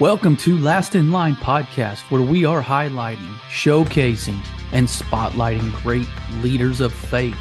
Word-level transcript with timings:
Welcome 0.00 0.36
to 0.36 0.56
Last 0.56 0.94
in 0.94 1.10
Line 1.10 1.34
podcast, 1.34 2.02
where 2.12 2.22
we 2.22 2.44
are 2.44 2.62
highlighting, 2.62 3.34
showcasing, 3.50 4.40
and 4.70 4.86
spotlighting 4.86 5.74
great 5.82 6.06
leaders 6.40 6.80
of 6.80 6.94
faith 6.94 7.34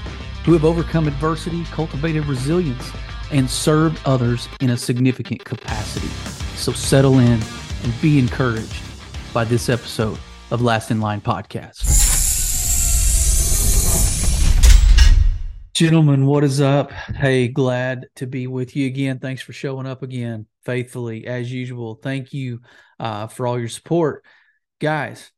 who 0.44 0.54
have 0.54 0.66
overcome 0.66 1.08
adversity, 1.08 1.66
cultivated 1.66 2.26
resilience, 2.26 2.92
and 3.32 3.48
served 3.48 4.02
others 4.06 4.50
in 4.60 4.72
a 4.72 4.78
significant 4.78 5.46
capacity. 5.46 6.08
So 6.56 6.72
settle 6.72 7.20
in 7.20 7.40
and 7.84 8.02
be 8.02 8.18
encouraged 8.18 8.82
by 9.36 9.44
this 9.44 9.70
episode 9.70 10.18
of 10.50 10.64
Last 10.64 10.90
in 10.90 11.00
Line 11.00 11.22
podcast. 11.22 12.07
Gentlemen, 15.78 16.26
what 16.26 16.44
is 16.44 16.60
up? 16.60 16.92
Hey, 16.92 17.48
glad 17.48 18.08
to 18.16 18.26
be 18.26 18.48
with 18.48 18.76
you 18.76 18.88
again. 18.88 19.20
Thanks 19.20 19.44
for 19.44 19.54
showing 19.54 19.86
up 19.86 20.02
again 20.02 20.48
faithfully 20.66 21.28
as 21.28 21.54
usual. 21.54 21.94
Thank 21.94 22.34
you 22.34 22.62
uh, 23.00 23.28
for 23.28 23.46
all 23.46 23.60
your 23.60 23.68
support. 23.68 24.26
Guys, 24.82 25.32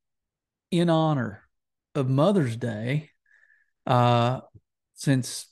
in 0.71 0.89
honor 0.89 1.43
of 1.93 2.09
Mother's 2.09 2.55
Day, 2.55 3.09
uh, 3.85 4.39
since 4.93 5.45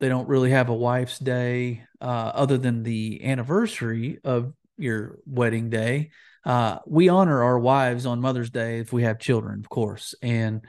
they 0.00 0.08
don't 0.08 0.30
really 0.30 0.50
have 0.50 0.70
a 0.70 0.74
wife's 0.74 1.18
day 1.18 1.84
uh, 2.00 2.32
other 2.32 2.56
than 2.56 2.84
the 2.84 3.22
anniversary 3.22 4.18
of 4.24 4.54
your 4.78 5.18
wedding 5.26 5.68
day, 5.68 6.10
uh, 6.46 6.78
we 6.86 7.10
honor 7.10 7.42
our 7.42 7.58
wives 7.58 8.06
on 8.06 8.22
Mother's 8.22 8.48
Day 8.48 8.78
if 8.78 8.94
we 8.94 9.02
have 9.02 9.18
children, 9.18 9.60
of 9.60 9.68
course. 9.68 10.14
And 10.22 10.62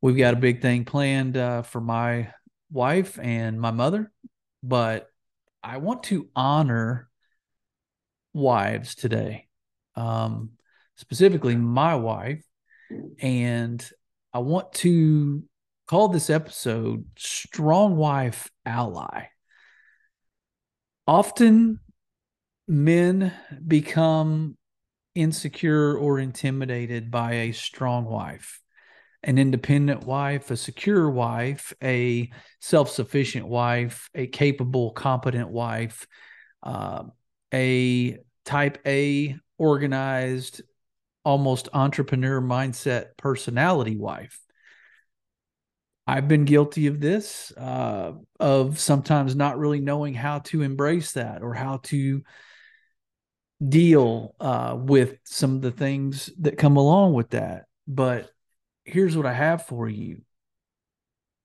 we've 0.00 0.16
got 0.16 0.34
a 0.34 0.38
big 0.38 0.60
thing 0.60 0.84
planned 0.84 1.36
uh, 1.36 1.62
for 1.62 1.80
my 1.80 2.32
wife 2.70 3.18
and 3.20 3.60
my 3.60 3.70
mother, 3.70 4.12
but 4.62 5.08
I 5.62 5.78
want 5.78 6.04
to 6.04 6.28
honor 6.34 7.08
wives 8.32 8.94
today, 8.94 9.48
um, 9.94 10.50
specifically 10.96 11.56
my 11.56 11.94
wife. 11.94 12.44
And 13.20 13.88
I 14.32 14.40
want 14.40 14.72
to 14.74 15.44
call 15.86 16.08
this 16.08 16.30
episode 16.30 17.06
Strong 17.16 17.96
Wife 17.96 18.50
Ally. 18.66 19.26
Often 21.06 21.80
men 22.66 23.32
become 23.66 24.56
insecure 25.14 25.96
or 25.96 26.18
intimidated 26.18 27.10
by 27.10 27.32
a 27.34 27.52
strong 27.52 28.04
wife 28.04 28.60
an 29.24 29.38
independent 29.38 30.04
wife, 30.04 30.50
a 30.50 30.56
secure 30.56 31.10
wife, 31.10 31.72
a 31.82 32.30
self 32.60 32.90
sufficient 32.90 33.46
wife, 33.48 34.08
a 34.14 34.26
capable, 34.26 34.90
competent 34.92 35.48
wife, 35.48 36.06
uh, 36.62 37.04
a 37.52 38.18
type 38.44 38.78
A, 38.86 39.36
organized, 39.58 40.62
almost 41.24 41.68
entrepreneur 41.72 42.40
mindset 42.40 43.16
personality 43.16 43.96
wife. 43.96 44.38
I've 46.06 46.28
been 46.28 46.44
guilty 46.44 46.86
of 46.86 47.00
this, 47.00 47.50
uh, 47.56 48.12
of 48.38 48.78
sometimes 48.78 49.34
not 49.34 49.58
really 49.58 49.80
knowing 49.80 50.12
how 50.12 50.40
to 50.40 50.60
embrace 50.60 51.12
that 51.12 51.42
or 51.42 51.54
how 51.54 51.78
to 51.84 52.22
deal 53.66 54.34
uh, 54.38 54.76
with 54.78 55.16
some 55.24 55.56
of 55.56 55.62
the 55.62 55.70
things 55.70 56.30
that 56.40 56.58
come 56.58 56.76
along 56.76 57.14
with 57.14 57.30
that. 57.30 57.64
But 57.88 58.30
here's 58.84 59.16
what 59.16 59.26
I 59.26 59.32
have 59.32 59.66
for 59.66 59.88
you. 59.88 60.22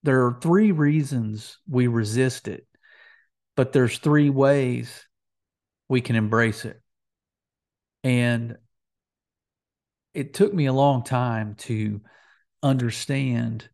There 0.04 0.26
are 0.26 0.38
three 0.42 0.72
reasons 0.72 1.58
we 1.68 1.88
resist 1.88 2.48
it, 2.48 2.66
but 3.56 3.73
there's 3.73 3.98
three 3.98 4.30
ways 4.30 5.06
we 5.89 6.02
can 6.02 6.16
embrace 6.16 6.66
it. 6.66 6.82
And 8.04 8.58
it 10.14 10.33
took 10.33 10.54
me 10.54 10.67
a 10.67 10.73
long 10.73 11.04
time 11.04 11.55
to 11.55 12.02
understand 12.64 13.70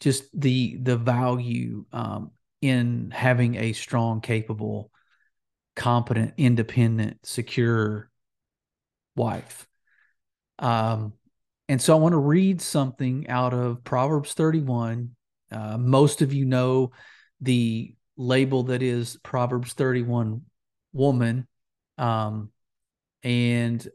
just 0.00 0.24
the 0.38 0.76
the 0.82 0.96
value 0.96 1.86
um, 1.92 2.32
in 2.60 3.10
having 3.10 3.54
a 3.56 3.72
strong, 3.72 4.20
capable, 4.20 4.90
competent, 5.76 6.34
independent, 6.36 7.24
secure 7.24 8.10
wife. 9.16 9.66
Um, 10.58 11.14
and 11.68 11.80
so 11.80 11.96
I 11.96 12.00
want 12.00 12.12
to 12.12 12.18
read 12.18 12.60
something 12.60 13.28
out 13.28 13.54
of 13.54 13.84
Proverbs 13.84 14.34
31. 14.34 15.10
Uh, 15.50 15.78
most 15.78 16.20
of 16.20 16.32
you 16.32 16.44
know 16.44 16.92
the 17.40 17.94
label 18.16 18.64
that 18.64 18.82
is 18.82 19.16
Proverbs 19.22 19.72
31 19.72 20.42
woman. 20.92 21.46
Um, 21.96 22.50
and 23.22 23.86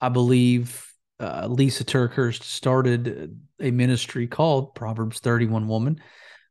I 0.00 0.08
believe 0.10 0.92
uh, 1.20 1.48
Lysa 1.48 1.84
TerKeurst 1.84 2.42
started 2.42 3.40
a 3.60 3.70
ministry 3.70 4.26
called 4.26 4.74
Proverbs 4.74 5.20
31 5.20 5.68
Woman. 5.68 6.00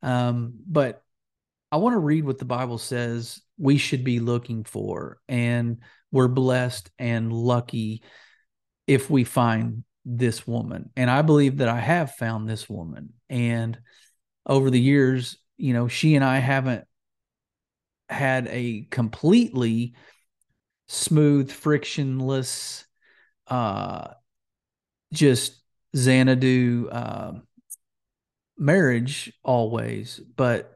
Um, 0.02 0.54
but 0.68 1.04
I 1.72 1.78
want 1.78 1.94
to 1.94 2.00
read 2.00 2.26
what 2.26 2.40
the 2.40 2.46
Bible 2.46 2.78
says 2.78 3.42
we 3.58 3.78
should 3.78 4.04
be 4.04 4.20
looking 4.20 4.64
for. 4.64 5.20
And 5.28 5.78
we're 6.12 6.28
blessed 6.28 6.90
and 6.98 7.32
lucky 7.32 8.04
if 8.88 9.10
we 9.10 9.24
find 9.24 9.84
this 10.10 10.48
woman. 10.48 10.90
And 10.96 11.10
I 11.10 11.22
believe 11.22 11.58
that 11.58 11.68
I 11.68 11.80
have 11.80 12.16
found 12.16 12.48
this 12.48 12.70
woman. 12.70 13.14
And 13.30 13.78
over 14.46 14.70
the 14.70 14.80
years, 14.80 15.38
you 15.58 15.74
know, 15.74 15.90
she 15.90 16.16
and 16.16 16.24
I 16.24 16.38
haven't 16.38 16.86
had 18.08 18.48
a 18.48 18.88
completely 18.90 19.96
smooth, 20.88 21.52
frictionless, 21.52 22.86
uh, 23.48 24.08
just 25.12 25.62
Xanadu 25.96 26.88
uh, 26.90 27.34
marriage 28.58 29.34
always, 29.44 30.22
but 30.36 30.74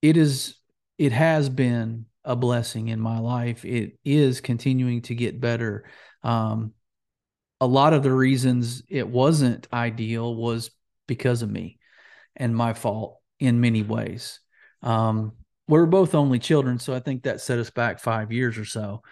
it 0.00 0.16
is 0.16 0.56
it 0.98 1.12
has 1.12 1.48
been 1.48 2.06
a 2.24 2.36
blessing 2.36 2.88
in 2.88 3.00
my 3.00 3.18
life. 3.18 3.64
It 3.64 3.98
is 4.04 4.40
continuing 4.40 5.02
to 5.02 5.14
get 5.14 5.40
better. 5.40 5.84
Um, 6.22 6.72
a 7.60 7.66
lot 7.66 7.92
of 7.92 8.02
the 8.02 8.12
reasons 8.12 8.82
it 8.88 9.08
wasn't 9.08 9.68
ideal 9.72 10.34
was 10.34 10.70
because 11.06 11.42
of 11.42 11.50
me 11.50 11.78
and 12.36 12.54
my 12.54 12.74
fault 12.74 13.20
in 13.38 13.60
many 13.60 13.82
ways. 13.82 14.40
Um, 14.82 15.32
we're 15.66 15.86
both 15.86 16.14
only 16.14 16.38
children, 16.38 16.78
so 16.78 16.94
I 16.94 17.00
think 17.00 17.22
that 17.22 17.40
set 17.40 17.58
us 17.58 17.70
back 17.70 18.00
five 18.00 18.32
years 18.32 18.58
or 18.58 18.64
so, 18.64 19.02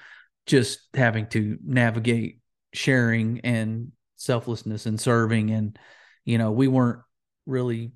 just 0.46 0.80
having 0.94 1.26
to 1.28 1.58
navigate 1.64 2.40
sharing 2.74 3.40
and 3.40 3.92
selflessness 4.16 4.86
and 4.86 5.00
serving. 5.00 5.50
And, 5.50 5.78
you 6.24 6.38
know, 6.38 6.52
we 6.52 6.68
weren't 6.68 7.00
really 7.46 7.92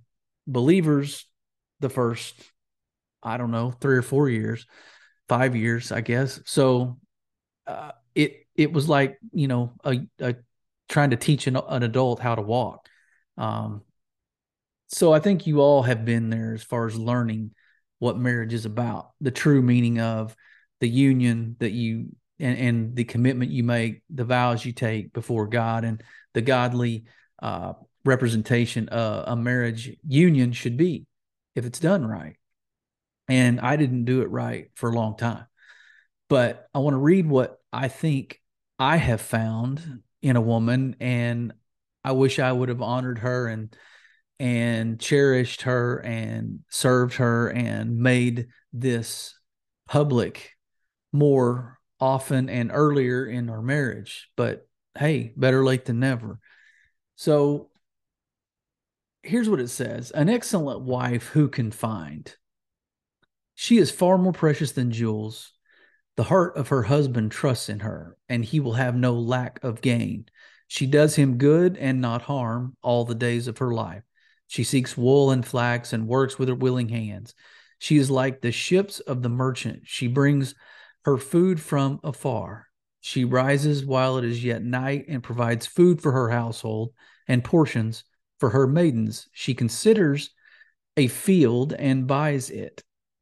believers 0.46 1.26
the 1.80 1.90
first, 1.90 2.40
I 3.22 3.36
don't 3.36 3.50
know, 3.50 3.72
three 3.72 3.96
or 3.96 4.02
four 4.02 4.30
years, 4.30 4.66
five 5.28 5.54
years, 5.54 5.92
I 5.92 6.00
guess. 6.00 6.40
So 6.46 6.98
uh, 7.66 7.92
it 8.56 8.72
was 8.72 8.88
like 8.88 9.18
you 9.32 9.48
know 9.48 9.72
a, 9.84 10.00
a 10.20 10.34
trying 10.88 11.10
to 11.10 11.16
teach 11.16 11.46
an, 11.46 11.56
an 11.56 11.82
adult 11.82 12.20
how 12.20 12.34
to 12.34 12.42
walk. 12.42 12.88
Um, 13.36 13.82
so 14.88 15.12
I 15.12 15.18
think 15.18 15.46
you 15.46 15.60
all 15.60 15.82
have 15.82 16.04
been 16.04 16.30
there 16.30 16.54
as 16.54 16.62
far 16.62 16.86
as 16.86 16.96
learning 16.96 17.52
what 17.98 18.18
marriage 18.18 18.54
is 18.54 18.66
about, 18.66 19.10
the 19.20 19.30
true 19.30 19.62
meaning 19.62 20.00
of 20.00 20.36
the 20.80 20.88
union 20.88 21.56
that 21.58 21.72
you 21.72 22.14
and, 22.38 22.58
and 22.58 22.96
the 22.96 23.04
commitment 23.04 23.50
you 23.50 23.64
make, 23.64 24.02
the 24.10 24.24
vows 24.24 24.64
you 24.64 24.72
take 24.72 25.12
before 25.12 25.46
God, 25.46 25.84
and 25.84 26.02
the 26.34 26.42
godly 26.42 27.04
uh, 27.42 27.72
representation 28.04 28.88
uh, 28.90 29.24
a 29.26 29.36
marriage 29.36 29.90
union 30.06 30.52
should 30.52 30.76
be 30.76 31.06
if 31.54 31.64
it's 31.64 31.80
done 31.80 32.06
right. 32.06 32.36
And 33.28 33.60
I 33.60 33.76
didn't 33.76 34.04
do 34.04 34.22
it 34.22 34.30
right 34.30 34.70
for 34.74 34.90
a 34.90 34.94
long 34.94 35.16
time. 35.16 35.46
But 36.28 36.68
I 36.74 36.78
want 36.78 36.94
to 36.94 36.98
read 36.98 37.26
what 37.26 37.58
I 37.72 37.88
think 37.88 38.40
I 38.78 38.96
have 38.96 39.20
found 39.20 40.02
in 40.22 40.36
a 40.36 40.40
woman 40.40 40.96
and 41.00 41.52
I 42.04 42.12
wish 42.12 42.38
I 42.38 42.52
would 42.52 42.68
have 42.68 42.82
honored 42.82 43.18
her 43.18 43.48
and 43.48 43.74
and 44.38 45.00
cherished 45.00 45.62
her 45.62 45.98
and 45.98 46.60
served 46.68 47.14
her 47.14 47.48
and 47.48 47.98
made 47.98 48.48
this 48.72 49.38
public 49.88 50.52
more 51.12 51.78
often 51.98 52.50
and 52.50 52.70
earlier 52.72 53.24
in 53.24 53.48
our 53.48 53.62
marriage. 53.62 54.28
But 54.36 54.68
hey, 54.98 55.32
better 55.36 55.64
late 55.64 55.86
than 55.86 56.00
never. 56.00 56.38
So 57.16 57.70
here's 59.22 59.48
what 59.48 59.60
it 59.60 59.68
says 59.68 60.10
An 60.10 60.28
excellent 60.28 60.82
wife 60.82 61.28
who 61.28 61.48
can 61.48 61.70
find. 61.70 62.34
She 63.54 63.78
is 63.78 63.90
far 63.90 64.18
more 64.18 64.32
precious 64.32 64.72
than 64.72 64.92
jewels. 64.92 65.52
The 66.16 66.24
heart 66.24 66.56
of 66.56 66.68
her 66.68 66.84
husband 66.84 67.30
trusts 67.30 67.68
in 67.68 67.80
her, 67.80 68.16
and 68.28 68.44
he 68.44 68.58
will 68.58 68.72
have 68.74 68.96
no 68.96 69.14
lack 69.14 69.62
of 69.62 69.82
gain. 69.82 70.26
She 70.66 70.86
does 70.86 71.14
him 71.16 71.36
good 71.36 71.76
and 71.76 72.00
not 72.00 72.22
harm 72.22 72.76
all 72.82 73.04
the 73.04 73.14
days 73.14 73.48
of 73.48 73.58
her 73.58 73.72
life. 73.72 74.02
She 74.46 74.64
seeks 74.64 74.96
wool 74.96 75.30
and 75.30 75.46
flax 75.46 75.92
and 75.92 76.08
works 76.08 76.38
with 76.38 76.48
her 76.48 76.54
willing 76.54 76.88
hands. 76.88 77.34
She 77.78 77.98
is 77.98 78.10
like 78.10 78.40
the 78.40 78.52
ships 78.52 79.00
of 79.00 79.22
the 79.22 79.28
merchant. 79.28 79.82
She 79.84 80.08
brings 80.08 80.54
her 81.04 81.18
food 81.18 81.60
from 81.60 82.00
afar. 82.02 82.68
She 83.00 83.24
rises 83.24 83.84
while 83.84 84.18
it 84.18 84.24
is 84.24 84.42
yet 84.42 84.64
night 84.64 85.04
and 85.08 85.22
provides 85.22 85.66
food 85.66 86.00
for 86.00 86.12
her 86.12 86.30
household 86.30 86.92
and 87.28 87.44
portions 87.44 88.04
for 88.40 88.50
her 88.50 88.66
maidens. 88.66 89.28
She 89.32 89.54
considers 89.54 90.30
a 90.96 91.08
field 91.08 91.72
and 91.74 92.06
buys 92.06 92.50
it. 92.50 92.82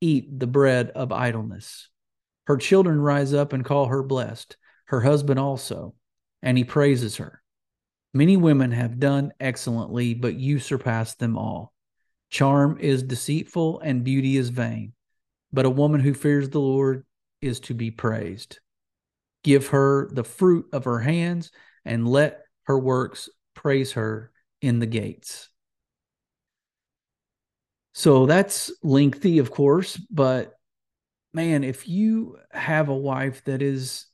eat 0.00 0.38
the 0.38 0.46
bread 0.46 0.90
of 0.90 1.12
idleness. 1.12 1.88
Her 2.46 2.56
children 2.56 3.00
rise 3.00 3.34
up 3.34 3.52
and 3.52 3.64
call 3.64 3.86
her 3.86 4.02
blessed, 4.02 4.56
her 4.86 5.00
husband 5.00 5.38
also, 5.38 5.94
and 6.42 6.58
he 6.58 6.64
praises 6.64 7.16
her. 7.16 7.42
Many 8.12 8.36
women 8.36 8.72
have 8.72 8.98
done 8.98 9.32
excellently, 9.38 10.14
but 10.14 10.34
you 10.34 10.58
surpass 10.58 11.14
them 11.14 11.38
all. 11.38 11.72
Charm 12.30 12.78
is 12.80 13.02
deceitful 13.02 13.80
and 13.80 14.02
beauty 14.02 14.36
is 14.36 14.50
vain, 14.50 14.94
but 15.52 15.66
a 15.66 15.70
woman 15.70 16.00
who 16.00 16.14
fears 16.14 16.48
the 16.48 16.60
Lord 16.60 17.04
is 17.40 17.60
to 17.60 17.74
be 17.74 17.90
praised. 17.90 18.58
Give 19.44 19.68
her 19.68 20.08
the 20.12 20.24
fruit 20.24 20.66
of 20.72 20.84
her 20.84 20.98
hands 20.98 21.52
and 21.84 22.08
let 22.08 22.42
her 22.64 22.78
works 22.78 23.28
praise 23.54 23.92
her 23.92 24.32
in 24.60 24.78
the 24.80 24.86
gates. 24.86 25.49
So 27.92 28.26
that's 28.26 28.72
lengthy, 28.82 29.38
of 29.38 29.50
course, 29.50 29.96
but 29.96 30.54
man, 31.32 31.64
if 31.64 31.88
you 31.88 32.38
have 32.52 32.88
a 32.88 32.96
wife 32.96 33.44
that 33.44 33.62
is, 33.62 34.06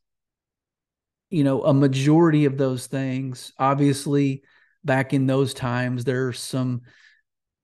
you 1.30 1.44
know, 1.44 1.62
a 1.62 1.74
majority 1.74 2.44
of 2.44 2.56
those 2.56 2.86
things, 2.86 3.52
obviously 3.58 4.42
back 4.84 5.12
in 5.12 5.26
those 5.26 5.52
times, 5.52 6.04
there's 6.04 6.38
some 6.38 6.82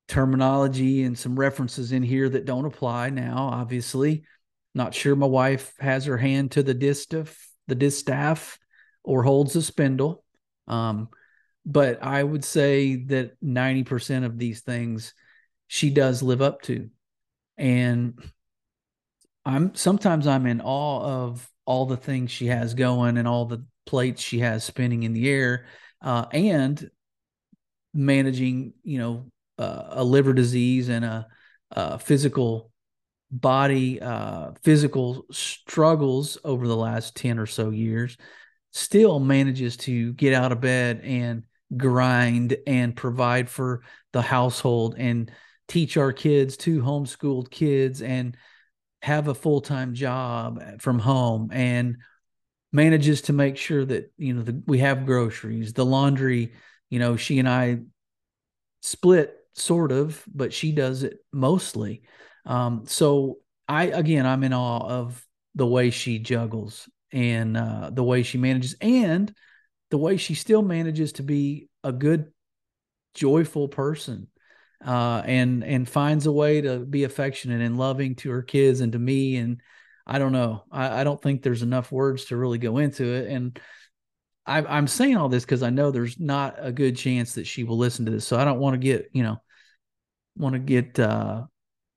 terminology 0.08 1.04
and 1.04 1.18
some 1.18 1.38
references 1.38 1.92
in 1.92 2.02
here 2.02 2.28
that 2.28 2.44
don't 2.44 2.66
apply 2.66 3.10
now, 3.10 3.48
obviously. 3.52 4.24
Not 4.74 4.94
sure 4.94 5.16
my 5.16 5.26
wife 5.26 5.74
has 5.78 6.06
her 6.06 6.18
hand 6.18 6.52
to 6.52 6.62
the 6.62 6.74
distaff, 6.74 7.48
the 7.68 7.74
distaff, 7.74 8.58
or 9.04 9.22
holds 9.22 9.54
a 9.56 9.62
spindle. 9.62 10.24
Um, 10.66 11.08
but 11.64 12.02
I 12.02 12.22
would 12.22 12.44
say 12.44 12.96
that 13.04 13.40
90% 13.42 14.24
of 14.24 14.38
these 14.38 14.62
things 14.62 15.14
she 15.72 15.88
does 15.88 16.22
live 16.22 16.42
up 16.42 16.60
to. 16.60 16.90
And 17.56 18.22
I'm 19.46 19.74
sometimes 19.74 20.26
I'm 20.26 20.44
in 20.44 20.60
awe 20.60 21.24
of 21.24 21.48
all 21.64 21.86
the 21.86 21.96
things 21.96 22.30
she 22.30 22.48
has 22.48 22.74
going 22.74 23.16
and 23.16 23.26
all 23.26 23.46
the 23.46 23.64
plates 23.86 24.20
she 24.20 24.40
has 24.40 24.64
spinning 24.64 25.04
in 25.04 25.14
the 25.14 25.30
air 25.30 25.64
uh, 26.02 26.26
and 26.30 26.90
managing, 27.94 28.74
you 28.82 28.98
know, 28.98 29.30
uh, 29.58 29.84
a 29.92 30.04
liver 30.04 30.34
disease 30.34 30.90
and 30.90 31.06
a, 31.06 31.26
a 31.70 31.98
physical 31.98 32.70
body 33.30 33.98
uh, 33.98 34.50
physical 34.62 35.24
struggles 35.30 36.36
over 36.44 36.68
the 36.68 36.76
last 36.76 37.16
10 37.16 37.38
or 37.38 37.46
so 37.46 37.70
years 37.70 38.18
still 38.72 39.18
manages 39.18 39.78
to 39.78 40.12
get 40.12 40.34
out 40.34 40.52
of 40.52 40.60
bed 40.60 41.00
and 41.02 41.44
grind 41.74 42.58
and 42.66 42.94
provide 42.94 43.48
for 43.48 43.80
the 44.12 44.20
household 44.20 44.96
and 44.98 45.32
teach 45.72 45.96
our 45.96 46.12
kids 46.12 46.56
two 46.56 46.82
homeschooled 46.82 47.50
kids 47.50 48.02
and 48.02 48.36
have 49.00 49.28
a 49.28 49.34
full-time 49.34 49.94
job 49.94 50.80
from 50.80 50.98
home 50.98 51.50
and 51.52 51.96
manages 52.72 53.22
to 53.22 53.32
make 53.32 53.56
sure 53.56 53.84
that 53.84 54.12
you 54.16 54.34
know 54.34 54.42
the, 54.42 54.62
we 54.66 54.78
have 54.78 55.06
groceries. 55.06 55.72
The 55.72 55.84
laundry 55.84 56.52
you 56.90 56.98
know 56.98 57.16
she 57.16 57.38
and 57.38 57.48
i 57.48 57.78
split 58.82 59.34
sort 59.54 59.92
of 59.92 60.22
but 60.34 60.52
she 60.52 60.72
does 60.72 61.02
it 61.02 61.18
mostly. 61.32 62.02
Um, 62.44 62.84
so 62.86 63.38
I 63.68 63.84
again, 63.84 64.26
I'm 64.26 64.44
in 64.44 64.52
awe 64.52 64.86
of 64.86 65.24
the 65.54 65.66
way 65.66 65.90
she 65.90 66.18
juggles 66.18 66.88
and 67.12 67.56
uh, 67.56 67.90
the 67.92 68.04
way 68.04 68.22
she 68.22 68.38
manages, 68.38 68.74
and 68.80 69.32
the 69.90 69.98
way 69.98 70.16
she 70.16 70.34
still 70.34 70.62
manages 70.62 71.12
to 71.12 71.22
be 71.22 71.68
a 71.84 71.92
good, 71.92 72.32
joyful 73.14 73.68
person, 73.68 74.28
uh, 74.84 75.22
and 75.24 75.64
and 75.64 75.88
finds 75.88 76.26
a 76.26 76.32
way 76.32 76.60
to 76.60 76.80
be 76.80 77.04
affectionate 77.04 77.60
and 77.60 77.78
loving 77.78 78.14
to 78.16 78.30
her 78.30 78.42
kids 78.42 78.80
and 78.80 78.92
to 78.92 78.98
me. 78.98 79.36
And 79.36 79.60
I 80.06 80.18
don't 80.18 80.32
know, 80.32 80.64
I, 80.70 81.00
I 81.00 81.04
don't 81.04 81.20
think 81.20 81.42
there's 81.42 81.62
enough 81.62 81.92
words 81.92 82.26
to 82.26 82.36
really 82.36 82.58
go 82.58 82.78
into 82.78 83.04
it. 83.04 83.28
And 83.28 83.58
I, 84.44 84.78
am 84.78 84.88
saying 84.88 85.16
all 85.16 85.28
this 85.28 85.44
because 85.44 85.62
I 85.62 85.70
know 85.70 85.90
there's 85.90 86.18
not 86.18 86.56
a 86.58 86.72
good 86.72 86.96
chance 86.96 87.34
that 87.34 87.46
she 87.46 87.64
will 87.64 87.78
listen 87.78 88.06
to 88.06 88.10
this, 88.10 88.26
so 88.26 88.38
I 88.38 88.44
don't 88.44 88.58
want 88.58 88.74
to 88.74 88.78
get 88.78 89.10
you 89.12 89.22
know 89.22 89.40
want 90.36 90.54
to 90.54 90.58
get 90.58 90.98
uh, 90.98 91.42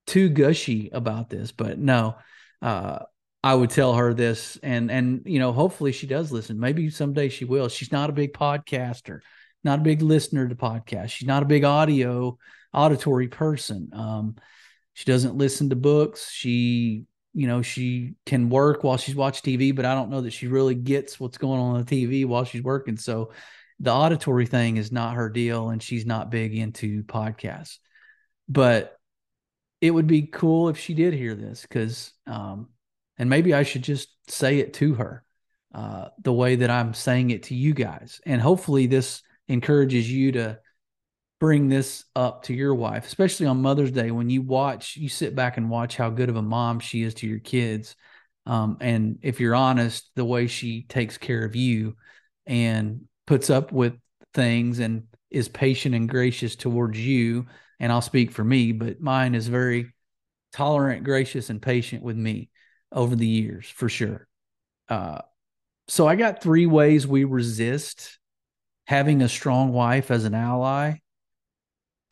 too 0.05 0.29
gushy 0.29 0.89
about 0.93 1.29
this, 1.29 1.51
but 1.51 1.79
no, 1.79 2.15
uh, 2.61 2.99
I 3.43 3.53
would 3.53 3.69
tell 3.69 3.93
her 3.93 4.13
this, 4.13 4.57
and 4.61 4.91
and 4.91 5.21
you 5.25 5.39
know, 5.39 5.51
hopefully 5.51 5.91
she 5.91 6.07
does 6.07 6.31
listen. 6.31 6.59
Maybe 6.59 6.89
someday 6.89 7.29
she 7.29 7.45
will. 7.45 7.69
She's 7.69 7.91
not 7.91 8.09
a 8.09 8.13
big 8.13 8.33
podcaster, 8.33 9.19
not 9.63 9.79
a 9.79 9.83
big 9.83 10.01
listener 10.01 10.47
to 10.47 10.55
podcasts. 10.55 11.11
She's 11.11 11.27
not 11.27 11.43
a 11.43 11.47
big 11.47 11.63
audio 11.63 12.37
auditory 12.75 13.27
person. 13.27 13.89
Um, 13.93 14.35
she 14.93 15.05
doesn't 15.05 15.35
listen 15.35 15.69
to 15.69 15.75
books. 15.75 16.29
She, 16.31 17.05
you 17.33 17.47
know, 17.47 17.61
she 17.61 18.15
can 18.25 18.49
work 18.49 18.83
while 18.83 18.97
she's 18.97 19.15
watching 19.15 19.57
TV, 19.57 19.75
but 19.75 19.85
I 19.85 19.93
don't 19.93 20.09
know 20.09 20.21
that 20.21 20.33
she 20.33 20.47
really 20.47 20.75
gets 20.75 21.19
what's 21.19 21.37
going 21.37 21.59
on 21.59 21.75
on 21.75 21.85
the 21.85 22.07
TV 22.07 22.25
while 22.25 22.45
she's 22.45 22.63
working. 22.63 22.97
So 22.97 23.31
the 23.79 23.91
auditory 23.91 24.45
thing 24.45 24.77
is 24.77 24.91
not 24.91 25.15
her 25.15 25.29
deal, 25.29 25.69
and 25.69 25.83
she's 25.83 26.05
not 26.05 26.29
big 26.29 26.55
into 26.55 27.03
podcasts. 27.03 27.77
But 28.47 28.97
it 29.81 29.91
would 29.91 30.07
be 30.07 30.23
cool 30.23 30.69
if 30.69 30.77
she 30.77 30.93
did 30.93 31.13
hear 31.13 31.35
this 31.35 31.61
because 31.63 32.13
um, 32.27 32.69
and 33.17 33.29
maybe 33.29 33.53
I 33.53 33.63
should 33.63 33.83
just 33.83 34.09
say 34.27 34.59
it 34.59 34.73
to 34.75 34.95
her 34.95 35.23
uh, 35.73 36.09
the 36.21 36.33
way 36.33 36.55
that 36.57 36.69
I'm 36.69 36.93
saying 36.93 37.31
it 37.31 37.43
to 37.43 37.55
you 37.55 37.73
guys. 37.73 38.21
And 38.25 38.41
hopefully 38.41 38.87
this 38.87 39.21
encourages 39.47 40.09
you 40.09 40.31
to 40.33 40.59
bring 41.39 41.69
this 41.69 42.05
up 42.15 42.43
to 42.43 42.53
your 42.53 42.73
wife, 42.73 43.05
especially 43.05 43.45
on 43.45 43.61
Mother's 43.61 43.91
Day 43.91 44.11
when 44.11 44.29
you 44.29 44.41
watch, 44.41 44.95
you 44.95 45.09
sit 45.09 45.35
back 45.35 45.57
and 45.57 45.69
watch 45.69 45.97
how 45.97 46.09
good 46.09 46.29
of 46.29 46.35
a 46.35 46.41
mom 46.41 46.79
she 46.79 47.03
is 47.03 47.13
to 47.15 47.27
your 47.27 47.39
kids. 47.39 47.95
Um, 48.45 48.77
and 48.79 49.19
if 49.21 49.39
you're 49.39 49.55
honest, 49.55 50.09
the 50.15 50.25
way 50.25 50.47
she 50.47 50.83
takes 50.83 51.17
care 51.17 51.43
of 51.43 51.55
you 51.55 51.95
and 52.45 53.01
puts 53.27 53.49
up 53.49 53.71
with 53.71 53.93
things 54.33 54.79
and 54.79 55.03
is 55.29 55.49
patient 55.49 55.95
and 55.95 56.07
gracious 56.07 56.55
towards 56.55 56.99
you 56.99 57.47
and 57.79 57.91
I'll 57.91 58.01
speak 58.01 58.31
for 58.31 58.43
me, 58.43 58.71
but 58.71 59.01
mine 59.01 59.35
is 59.35 59.47
very 59.47 59.93
tolerant, 60.53 61.03
gracious, 61.03 61.49
and 61.49 61.61
patient 61.61 62.03
with 62.03 62.15
me 62.15 62.49
over 62.91 63.15
the 63.15 63.27
years 63.27 63.69
for 63.69 63.89
sure. 63.89 64.27
Uh, 64.87 65.21
so 65.87 66.07
I 66.07 66.15
got 66.15 66.41
three 66.41 66.65
ways 66.65 67.05
we 67.05 67.23
resist 67.25 68.17
having 68.87 69.21
a 69.21 69.29
strong 69.29 69.73
wife 69.73 70.11
as 70.11 70.25
an 70.25 70.33
ally. 70.33 70.97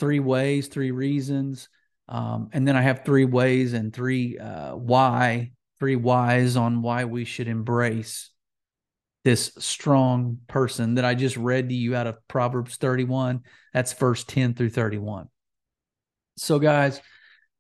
Three 0.04 0.20
ways, 0.20 0.68
three 0.68 0.92
reasons. 0.92 1.70
Um, 2.10 2.50
and 2.52 2.68
then 2.68 2.76
I 2.76 2.82
have 2.82 3.06
three 3.06 3.24
ways 3.24 3.72
and 3.72 3.94
three 3.94 4.38
uh, 4.38 4.76
why, 4.76 5.54
three 5.80 5.96
whys 5.96 6.58
on 6.58 6.82
why 6.82 7.06
we 7.06 7.24
should 7.24 7.48
embrace 7.48 8.30
this 9.24 9.54
strong 9.60 10.40
person 10.48 10.96
that 10.96 11.06
I 11.06 11.16
just 11.16 11.38
read 11.38 11.70
to 11.70 11.76
you 11.76 11.96
out 11.96 12.08
of 12.08 12.18
Proverbs 12.28 12.76
31. 12.76 13.44
That's 13.74 13.94
verse 13.94 14.26
10 14.26 14.56
through 14.56 14.72
31. 14.72 15.30
So, 16.36 16.60
guys, 16.60 17.00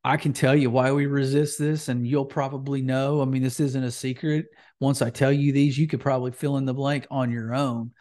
I 0.03 0.17
can 0.17 0.33
tell 0.33 0.53
you 0.53 0.69
why 0.69 0.91
we 0.91 1.05
resist 1.05 1.57
this, 1.57 1.87
and 1.87 2.05
you'll 2.05 2.25
probably 2.25 2.81
know. 2.81 3.21
I 3.21 3.25
mean, 3.25 3.41
this 3.41 3.61
isn't 3.61 3.83
a 3.83 3.91
secret. 3.91 4.47
Once 4.81 5.01
I 5.01 5.09
tell 5.11 5.31
you 5.31 5.53
these, 5.53 5.77
you 5.77 5.87
could 5.87 6.01
probably 6.01 6.31
fill 6.31 6.57
in 6.57 6.65
the 6.65 6.73
blank 6.73 7.07
on 7.09 7.31
your 7.31 7.55
own. 7.55 7.91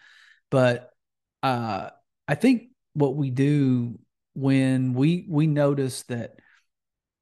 But 0.51 0.91
uh, 1.45 1.91
I 2.27 2.35
think 2.35 2.71
what 2.95 3.15
we 3.15 3.31
do 3.31 4.01
when 4.35 4.95
we 4.95 5.27
we 5.29 5.47
notice 5.47 6.03
that 6.05 6.37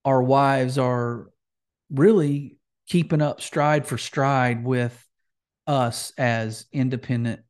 our 0.05 0.23
wives 0.23 0.79
are 0.79 1.31
really 1.91 2.57
keeping 2.89 3.23
up 3.23 3.41
stride 3.41 3.87
for 3.87 3.99
stride 3.99 4.65
with 4.65 5.07
us 5.67 6.13
as 6.19 6.67
independent 6.73 7.41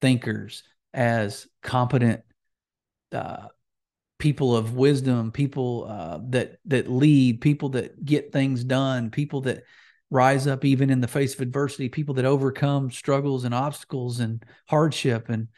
thinkers, 0.00 0.62
as 0.92 1.46
competent 1.62 2.22
uh, 3.12 3.46
people 4.18 4.56
of 4.56 4.74
wisdom, 4.74 5.30
people 5.30 5.86
uh, 5.88 6.18
that 6.30 6.58
that 6.66 6.90
lead, 6.90 7.40
people 7.40 7.70
that 7.70 8.04
get 8.04 8.32
things 8.32 8.64
done, 8.64 9.10
people 9.10 9.42
that 9.42 9.62
rise 10.10 10.46
up 10.46 10.64
even 10.64 10.90
in 10.90 11.00
the 11.00 11.08
face 11.08 11.34
of 11.34 11.40
adversity, 11.40 11.88
people 11.88 12.14
that 12.14 12.24
overcome 12.24 12.90
struggles 12.90 13.44
and 13.44 13.54
obstacles 13.54 14.20
and 14.20 14.44
hardship. 14.66 15.28
And 15.28 15.48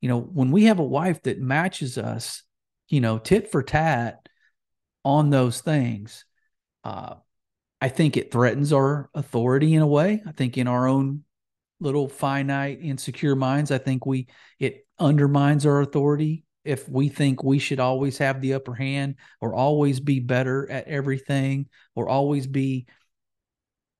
you 0.00 0.08
know, 0.08 0.20
when 0.20 0.50
we 0.50 0.64
have 0.64 0.78
a 0.78 0.84
wife 0.84 1.22
that 1.22 1.40
matches 1.40 1.98
us, 1.98 2.42
you 2.88 3.00
know, 3.00 3.18
tit 3.18 3.50
for 3.50 3.62
tat 3.62 4.28
on 5.04 5.30
those 5.30 5.60
things, 5.60 6.24
uh, 6.84 7.14
I 7.80 7.88
think 7.88 8.16
it 8.16 8.32
threatens 8.32 8.72
our 8.72 9.08
authority 9.14 9.74
in 9.74 9.82
a 9.82 9.86
way. 9.86 10.22
I 10.26 10.32
think 10.32 10.58
in 10.58 10.66
our 10.66 10.88
own 10.88 11.24
little 11.80 12.08
finite, 12.08 12.80
insecure 12.82 13.36
minds, 13.36 13.70
I 13.70 13.78
think 13.78 14.04
we 14.04 14.26
it 14.58 14.86
undermines 14.98 15.64
our 15.64 15.80
authority 15.80 16.44
if 16.64 16.88
we 16.88 17.08
think 17.08 17.42
we 17.42 17.58
should 17.58 17.80
always 17.80 18.18
have 18.18 18.40
the 18.40 18.54
upper 18.54 18.74
hand 18.74 19.14
or 19.40 19.54
always 19.54 20.00
be 20.00 20.20
better 20.20 20.68
at 20.70 20.88
everything 20.88 21.66
or 21.94 22.08
always 22.08 22.46
be 22.46 22.86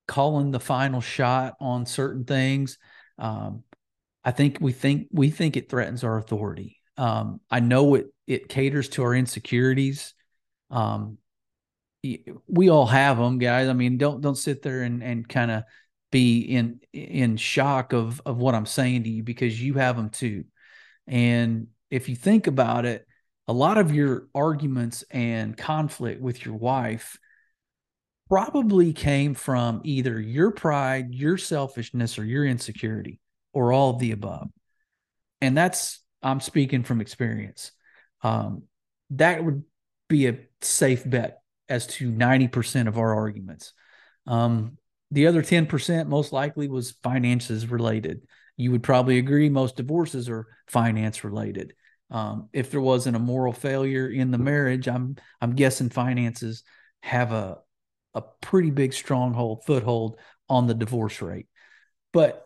calling 0.07 0.51
the 0.51 0.59
final 0.59 1.01
shot 1.01 1.55
on 1.61 1.85
certain 1.85 2.25
things. 2.25 2.77
Um, 3.17 3.63
I 4.23 4.31
think 4.31 4.57
we 4.59 4.73
think 4.73 5.07
we 5.11 5.29
think 5.29 5.55
it 5.55 5.69
threatens 5.69 6.03
our 6.03 6.17
authority. 6.17 6.78
Um, 6.99 7.39
I 7.49 7.61
know 7.61 7.95
it 7.95 8.07
it 8.27 8.49
caters 8.49 8.89
to 8.89 9.03
our 9.03 9.15
insecurities. 9.15 10.13
Um, 10.69 11.17
we 12.47 12.69
all 12.69 12.85
have 12.85 13.17
them, 13.17 13.39
guys. 13.39 13.69
I 13.69 13.73
mean, 13.73 13.97
don't 13.97 14.21
don't 14.21 14.35
sit 14.37 14.61
there 14.61 14.83
and 14.83 15.01
and 15.01 15.27
kind 15.27 15.51
of 15.51 15.63
be 16.11 16.41
in 16.41 16.81
in 16.93 17.37
shock 17.37 17.93
of 17.93 18.21
of 18.25 18.37
what 18.37 18.55
I'm 18.55 18.65
saying 18.65 19.03
to 19.03 19.09
you 19.09 19.23
because 19.23 19.61
you 19.61 19.75
have 19.75 19.95
them 19.95 20.09
too. 20.09 20.43
And 21.07 21.67
if 21.89 22.09
you 22.09 22.15
think 22.15 22.47
about 22.47 22.85
it, 22.85 23.07
a 23.47 23.53
lot 23.53 23.77
of 23.77 23.93
your 23.93 24.27
arguments 24.35 25.03
and 25.09 25.57
conflict 25.57 26.21
with 26.21 26.45
your 26.45 26.55
wife 26.55 27.17
probably 28.29 28.93
came 28.93 29.33
from 29.33 29.81
either 29.83 30.19
your 30.19 30.51
pride, 30.51 31.15
your 31.15 31.37
selfishness, 31.37 32.19
or 32.19 32.25
your 32.25 32.45
insecurity, 32.45 33.19
or 33.53 33.73
all 33.73 33.89
of 33.89 33.99
the 33.99 34.11
above. 34.11 34.49
And 35.41 35.57
that's, 35.57 35.99
I'm 36.21 36.39
speaking 36.39 36.83
from 36.83 37.01
experience. 37.01 37.71
Um, 38.21 38.63
that 39.11 39.43
would 39.43 39.63
be 40.07 40.27
a 40.27 40.37
safe 40.61 41.09
bet 41.09 41.41
as 41.67 41.87
to 41.87 42.11
90% 42.11 42.87
of 42.87 42.97
our 42.97 43.15
arguments. 43.15 43.73
Um, 44.27 44.77
the 45.11 45.27
other 45.27 45.41
10% 45.41 46.09
most 46.09 46.33
likely 46.33 46.67
was 46.67 46.91
finances 47.03 47.67
related. 47.67 48.27
You 48.57 48.71
would 48.71 48.83
probably 48.83 49.17
agree 49.17 49.49
most 49.49 49.77
divorces 49.77 50.29
are 50.29 50.47
finance 50.67 51.23
related. 51.23 51.73
Um, 52.11 52.49
if 52.53 52.71
there 52.71 52.81
wasn't 52.81 53.15
a 53.15 53.19
moral 53.19 53.53
failure 53.53 54.07
in 54.07 54.31
the 54.31 54.37
marriage, 54.37 54.87
I'm 54.87 55.15
I'm 55.41 55.55
guessing 55.55 55.89
finances 55.89 56.63
have 57.01 57.31
a 57.31 57.59
a 58.15 58.23
pretty 58.41 58.71
big 58.71 58.93
stronghold 58.93 59.63
foothold 59.65 60.17
on 60.49 60.67
the 60.67 60.73
divorce 60.73 61.21
rate. 61.21 61.47
But 62.11 62.43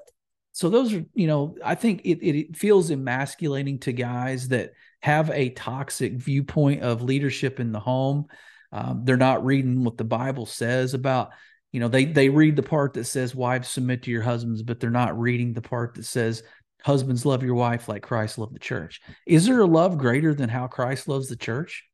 so 0.53 0.69
those 0.69 0.93
are, 0.93 1.03
you 1.13 1.27
know, 1.27 1.55
I 1.63 1.75
think 1.75 2.01
it 2.05 2.25
it 2.25 2.55
feels 2.55 2.89
emasculating 2.89 3.79
to 3.79 3.91
guys 3.91 4.47
that 4.49 4.73
have 5.01 5.29
a 5.31 5.49
toxic 5.49 6.13
viewpoint 6.13 6.81
of 6.81 7.03
leadership 7.03 7.59
in 7.59 7.71
the 7.71 7.79
home. 7.79 8.27
Um, 8.71 9.01
they're 9.03 9.17
not 9.17 9.45
reading 9.45 9.83
what 9.83 9.97
the 9.97 10.03
Bible 10.03 10.45
says 10.45 10.93
about 10.93 11.31
you 11.71 11.79
know 11.79 11.87
they 11.87 12.05
they 12.05 12.29
read 12.29 12.55
the 12.55 12.63
part 12.63 12.93
that 12.93 13.05
says 13.05 13.35
wives 13.35 13.67
submit 13.67 14.03
to 14.03 14.11
your 14.11 14.21
husbands 14.21 14.61
but 14.61 14.79
they're 14.79 14.91
not 14.91 15.19
reading 15.19 15.53
the 15.53 15.61
part 15.61 15.95
that 15.95 16.05
says 16.05 16.43
husbands 16.83 17.25
love 17.25 17.43
your 17.43 17.55
wife 17.55 17.87
like 17.87 18.03
Christ 18.03 18.37
loved 18.37 18.53
the 18.53 18.59
church. 18.59 19.01
Is 19.25 19.45
there 19.45 19.61
a 19.61 19.65
love 19.65 19.97
greater 19.97 20.33
than 20.35 20.49
how 20.49 20.67
Christ 20.67 21.07
loves 21.07 21.29
the 21.29 21.35
church? 21.35 21.85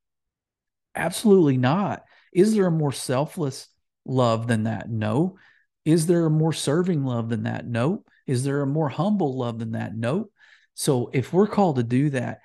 Absolutely 0.96 1.58
not. 1.58 2.04
Is 2.34 2.56
there 2.56 2.66
a 2.66 2.72
more 2.72 2.92
selfless 2.92 3.68
love 4.06 4.48
than 4.48 4.64
that? 4.64 4.90
No. 4.90 5.38
Is 5.86 6.08
there 6.08 6.26
a 6.26 6.32
more 6.32 6.54
serving 6.54 7.06
love 7.06 7.30
than 7.30 7.44
that? 7.44 7.68
No. 7.68 8.04
Is 8.30 8.44
there 8.44 8.62
a 8.62 8.68
more 8.68 8.90
humble 8.90 9.38
love 9.38 9.60
than 9.60 9.72
that? 9.72 9.96
No. 9.96 10.30
So 10.76 11.10
if 11.14 11.34
we're 11.34 11.48
called 11.48 11.78
to 11.78 11.84
do 11.84 12.10
that, 12.12 12.40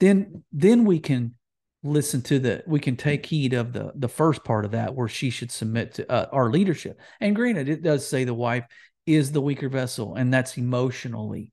then 0.00 0.44
then 0.52 0.84
we 0.84 0.98
can 0.98 1.34
listen 1.82 2.22
to 2.22 2.38
the 2.38 2.62
we 2.66 2.78
can 2.78 2.96
take 2.96 3.26
heed 3.26 3.54
of 3.54 3.72
the 3.72 3.92
the 3.94 4.08
first 4.08 4.44
part 4.44 4.64
of 4.64 4.70
that 4.72 4.94
where 4.94 5.08
she 5.08 5.30
should 5.30 5.50
submit 5.50 5.94
to 5.94 6.10
uh, 6.10 6.28
our 6.32 6.50
leadership. 6.50 7.00
And 7.20 7.34
granted, 7.34 7.68
it 7.68 7.82
does 7.82 8.06
say 8.06 8.24
the 8.24 8.34
wife 8.34 8.66
is 9.06 9.32
the 9.32 9.40
weaker 9.40 9.68
vessel, 9.68 10.14
and 10.14 10.32
that's 10.32 10.56
emotionally 10.58 11.52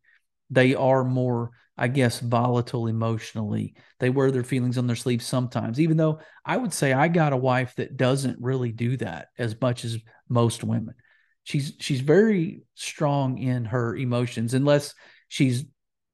they 0.49 0.75
are 0.75 1.03
more 1.03 1.51
i 1.77 1.87
guess 1.87 2.19
volatile 2.19 2.87
emotionally 2.87 3.75
they 3.99 4.09
wear 4.09 4.31
their 4.31 4.43
feelings 4.43 4.77
on 4.77 4.87
their 4.87 4.95
sleeves 4.95 5.25
sometimes 5.25 5.79
even 5.79 5.97
though 5.97 6.19
i 6.45 6.57
would 6.57 6.73
say 6.73 6.93
i 6.93 7.07
got 7.07 7.33
a 7.33 7.37
wife 7.37 7.75
that 7.75 7.97
doesn't 7.97 8.41
really 8.41 8.71
do 8.71 8.97
that 8.97 9.27
as 9.37 9.59
much 9.61 9.85
as 9.85 9.97
most 10.27 10.63
women 10.63 10.93
she's 11.49 11.73
she's 11.79 12.01
very 12.01 12.61
strong 12.75 13.37
in 13.37 13.65
her 13.65 13.95
emotions 13.95 14.53
unless 14.53 14.93
she's 15.27 15.65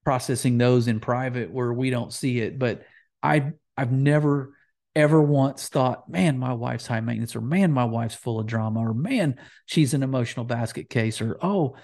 processing 0.03 0.57
those 0.57 0.87
in 0.87 0.99
private 0.99 1.51
where 1.51 1.73
we 1.73 1.89
don't 1.89 2.13
see 2.13 2.39
it 2.39 2.57
but 2.59 2.83
i 3.21 3.51
i've 3.75 3.91
never 3.91 4.55
ever 4.95 5.21
once 5.21 5.67
thought 5.67 6.09
man 6.09 6.37
my 6.37 6.53
wife's 6.53 6.87
high 6.87 7.01
maintenance 7.01 7.35
or 7.35 7.41
man 7.41 7.71
my 7.71 7.83
wife's 7.83 8.15
full 8.15 8.39
of 8.39 8.45
drama 8.45 8.79
or 8.79 8.93
man 8.93 9.35
she's 9.65 9.93
an 9.93 10.03
emotional 10.03 10.45
basket 10.45 10.89
case 10.89 11.21
or 11.21 11.37
oh 11.41 11.75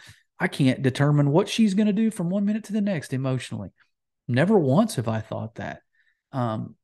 I 0.42 0.48
can't 0.48 0.82
determine 0.82 1.30
what 1.30 1.48
she's 1.48 1.76
going 1.76 1.86
to 1.86 1.94
do 1.94 2.10
from 2.10 2.32
one 2.32 2.46
minute 2.46 2.64
to 2.64 2.74
the 2.74 2.82
next 2.82 3.14
emotionally. 3.14 3.70
Never 4.28 4.58
once 4.58 4.96
have 4.96 5.08
I 5.08 5.20
thought 5.22 5.56
that. 5.56 5.82
Um, 6.32 6.76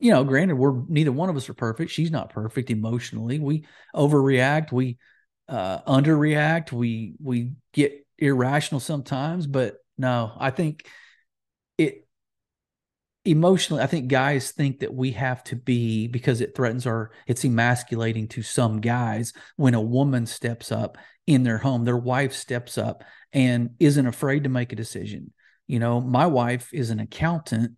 you 0.00 0.10
know, 0.10 0.24
granted, 0.24 0.56
we're 0.56 0.82
neither 0.88 1.12
one 1.12 1.28
of 1.28 1.36
us 1.36 1.48
are 1.48 1.54
perfect. 1.54 1.92
She's 1.92 2.10
not 2.10 2.30
perfect 2.30 2.70
emotionally. 2.70 3.38
We 3.38 3.66
overreact. 3.94 4.72
We 4.72 4.98
uh, 5.48 5.80
underreact. 5.82 6.72
We 6.72 7.14
we 7.22 7.52
get 7.72 8.06
irrational 8.18 8.80
sometimes. 8.80 9.46
But 9.46 9.76
no, 9.96 10.32
I 10.38 10.50
think 10.50 10.86
it 11.76 12.06
emotionally. 13.24 13.82
I 13.82 13.86
think 13.86 14.08
guys 14.08 14.50
think 14.50 14.80
that 14.80 14.94
we 14.94 15.12
have 15.12 15.42
to 15.44 15.56
be 15.56 16.06
because 16.06 16.40
it 16.40 16.54
threatens 16.54 16.86
our. 16.86 17.10
It's 17.26 17.44
emasculating 17.44 18.28
to 18.28 18.42
some 18.42 18.80
guys 18.80 19.32
when 19.56 19.74
a 19.74 19.80
woman 19.80 20.26
steps 20.26 20.70
up 20.72 20.98
in 21.26 21.42
their 21.42 21.58
home. 21.58 21.84
Their 21.84 21.96
wife 21.96 22.32
steps 22.32 22.78
up 22.78 23.04
and 23.32 23.70
isn't 23.78 24.06
afraid 24.06 24.44
to 24.44 24.50
make 24.50 24.72
a 24.72 24.76
decision. 24.76 25.32
You 25.66 25.78
know, 25.78 26.00
my 26.00 26.26
wife 26.26 26.72
is 26.72 26.90
an 26.90 27.00
accountant 27.00 27.72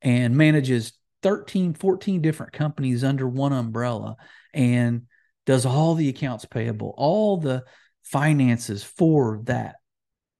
and 0.00 0.36
manages 0.36 0.94
13, 1.22 1.74
14 1.74 2.20
different 2.20 2.52
companies 2.52 3.04
under 3.04 3.26
one 3.26 3.52
umbrella 3.52 4.16
and 4.52 5.06
does 5.46 5.66
all 5.66 5.94
the 5.94 6.08
accounts 6.08 6.44
payable, 6.44 6.94
all 6.96 7.36
the 7.36 7.64
finances 8.02 8.82
for 8.82 9.40
that, 9.44 9.76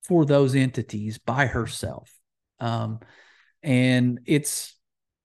for 0.03 0.25
those 0.25 0.55
entities 0.55 1.19
by 1.19 1.47
herself. 1.47 2.11
Um, 2.61 3.01
and 3.63 4.21
it's 4.27 4.75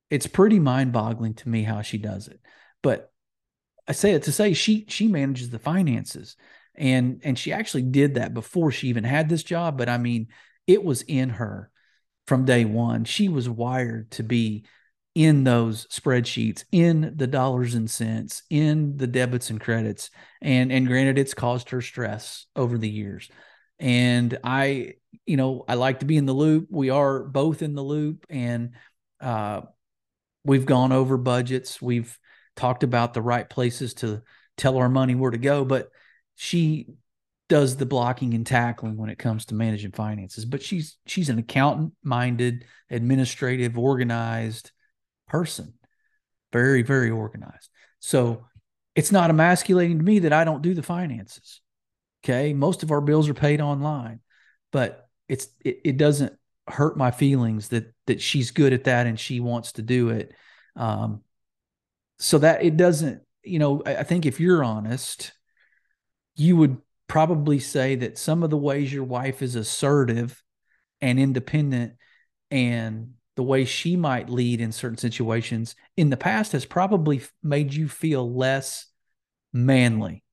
it's 0.09 0.27
pretty 0.27 0.59
mind-boggling 0.59 1.35
to 1.35 1.49
me 1.49 1.63
how 1.63 1.81
she 1.81 1.99
does 1.99 2.27
it. 2.27 2.39
But 2.81 3.11
I 3.87 3.91
say 3.91 4.11
it 4.11 4.23
to 4.23 4.31
say 4.31 4.53
she 4.53 4.85
she 4.87 5.07
manages 5.07 5.49
the 5.49 5.59
finances 5.59 6.35
and 6.79 7.19
and 7.23 7.37
she 7.37 7.51
actually 7.53 7.83
did 7.83 8.15
that 8.15 8.33
before 8.33 8.71
she 8.71 8.87
even 8.87 9.03
had 9.03 9.29
this 9.29 9.43
job 9.43 9.77
but 9.77 9.89
i 9.89 9.97
mean 9.97 10.27
it 10.65 10.83
was 10.83 11.01
in 11.03 11.29
her 11.29 11.69
from 12.25 12.45
day 12.45 12.65
one 12.65 13.03
she 13.03 13.27
was 13.29 13.49
wired 13.49 14.09
to 14.09 14.23
be 14.23 14.65
in 15.19 15.43
those 15.43 15.85
spreadsheets 15.87 16.63
in 16.71 17.11
the 17.17 17.27
dollars 17.27 17.75
and 17.75 17.91
cents 17.91 18.41
in 18.49 18.95
the 18.95 19.05
debits 19.05 19.49
and 19.49 19.59
credits 19.59 20.11
and 20.41 20.71
and 20.71 20.87
granted 20.87 21.17
it's 21.17 21.33
caused 21.33 21.71
her 21.71 21.81
stress 21.81 22.45
over 22.55 22.77
the 22.77 22.87
years. 22.87 23.29
And 23.79 24.37
i 24.45 24.93
you 25.25 25.35
know 25.35 25.65
i 25.67 25.73
like 25.73 25.99
to 25.99 26.05
be 26.05 26.15
in 26.15 26.25
the 26.25 26.31
loop. 26.31 26.67
We 26.69 26.89
are 26.89 27.25
both 27.25 27.61
in 27.61 27.75
the 27.75 27.81
loop 27.81 28.25
and 28.29 28.75
uh 29.19 29.63
we've 30.45 30.65
gone 30.65 30.93
over 30.93 31.17
budgets. 31.17 31.81
We've 31.81 32.17
talked 32.55 32.83
about 32.83 33.13
the 33.13 33.21
right 33.21 33.49
places 33.49 33.95
to 33.95 34.21
tell 34.55 34.77
our 34.77 34.87
money 34.87 35.15
where 35.15 35.31
to 35.31 35.37
go 35.37 35.65
but 35.65 35.89
she 36.35 36.87
does 37.49 37.75
the 37.75 37.85
blocking 37.85 38.35
and 38.35 38.47
tackling 38.47 38.95
when 38.95 39.09
it 39.09 39.19
comes 39.19 39.47
to 39.47 39.53
managing 39.55 39.91
finances. 39.91 40.45
But 40.45 40.63
she's 40.63 40.95
she's 41.05 41.27
an 41.27 41.39
accountant 41.39 41.91
minded 42.03 42.63
administrative 42.89 43.77
organized 43.77 44.71
person 45.29 45.73
very, 46.51 46.81
very 46.81 47.09
organized. 47.09 47.69
So 47.99 48.45
it's 48.95 49.11
not 49.11 49.29
emasculating 49.29 49.99
to 49.99 50.03
me 50.03 50.19
that 50.19 50.33
I 50.33 50.43
don't 50.43 50.61
do 50.61 50.73
the 50.73 50.83
finances. 50.83 51.61
Okay. 52.23 52.53
Most 52.53 52.83
of 52.83 52.91
our 52.91 53.01
bills 53.01 53.29
are 53.29 53.33
paid 53.33 53.61
online, 53.61 54.19
but 54.71 55.07
it's, 55.27 55.47
it, 55.63 55.79
it 55.85 55.97
doesn't 55.97 56.33
hurt 56.67 56.97
my 56.97 57.11
feelings 57.11 57.69
that, 57.69 57.93
that 58.07 58.21
she's 58.21 58.51
good 58.51 58.73
at 58.73 58.85
that 58.85 59.07
and 59.07 59.19
she 59.19 59.39
wants 59.39 59.73
to 59.73 59.81
do 59.81 60.09
it. 60.09 60.33
Um, 60.75 61.21
so 62.19 62.39
that 62.39 62.63
it 62.63 62.75
doesn't, 62.75 63.21
you 63.43 63.59
know, 63.59 63.81
I, 63.85 63.97
I 63.97 64.03
think 64.03 64.25
if 64.25 64.39
you're 64.39 64.63
honest, 64.63 65.31
you 66.35 66.57
would 66.57 66.77
probably 67.07 67.59
say 67.59 67.95
that 67.95 68.17
some 68.17 68.43
of 68.43 68.49
the 68.49 68.57
ways 68.57 68.91
your 68.91 69.03
wife 69.03 69.41
is 69.41 69.55
assertive 69.55 70.41
and 71.01 71.19
independent 71.19 71.93
and 72.51 73.13
the 73.39 73.43
way 73.43 73.63
she 73.63 73.95
might 73.95 74.29
lead 74.29 74.59
in 74.59 74.73
certain 74.73 74.97
situations 74.97 75.73
in 75.95 76.09
the 76.09 76.17
past 76.17 76.51
has 76.51 76.65
probably 76.65 77.21
made 77.41 77.73
you 77.73 77.87
feel 77.87 78.29
less 78.35 78.87
manly. 79.53 80.25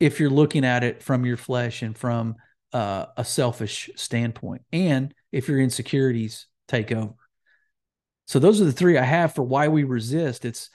If 0.00 0.18
you're 0.18 0.28
looking 0.28 0.64
at 0.64 0.82
it 0.82 1.00
from 1.00 1.24
your 1.24 1.36
flesh 1.36 1.80
and 1.80 1.96
from 1.96 2.34
uh, 2.72 3.06
a 3.16 3.24
selfish 3.24 3.88
standpoint 3.94 4.62
and 4.72 5.14
if 5.30 5.46
your 5.46 5.60
insecurities 5.60 6.48
take 6.66 6.90
over. 6.90 7.14
So 8.26 8.40
those 8.40 8.60
are 8.60 8.64
the 8.64 8.72
three 8.72 8.98
i 8.98 9.04
have 9.04 9.32
for 9.32 9.44
why 9.44 9.68
we 9.68 9.84
resist. 9.84 10.44
It's 10.44 10.70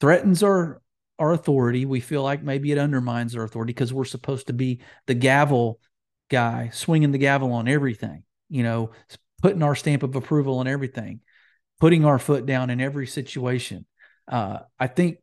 threatens 0.00 0.42
our 0.42 0.80
our 1.18 1.34
authority. 1.34 1.84
We 1.84 2.00
feel 2.00 2.22
like 2.22 2.42
maybe 2.42 2.72
it 2.72 2.78
undermines 2.78 3.36
our 3.36 3.44
authority 3.44 3.74
because 3.74 3.92
we're 3.92 4.06
supposed 4.06 4.46
to 4.46 4.54
be 4.54 4.80
the 5.06 5.12
gavel 5.12 5.80
guy 6.30 6.70
swinging 6.72 7.12
the 7.12 7.18
gavel 7.18 7.52
on 7.52 7.68
everything 7.68 8.22
you 8.48 8.62
know 8.62 8.90
putting 9.42 9.62
our 9.62 9.74
stamp 9.74 10.02
of 10.02 10.16
approval 10.16 10.58
on 10.58 10.66
everything, 10.66 11.20
putting 11.80 12.04
our 12.04 12.18
foot 12.18 12.46
down 12.46 12.70
in 12.70 12.80
every 12.80 13.06
situation. 13.06 13.86
Uh, 14.26 14.60
I 14.78 14.86
think 14.88 15.18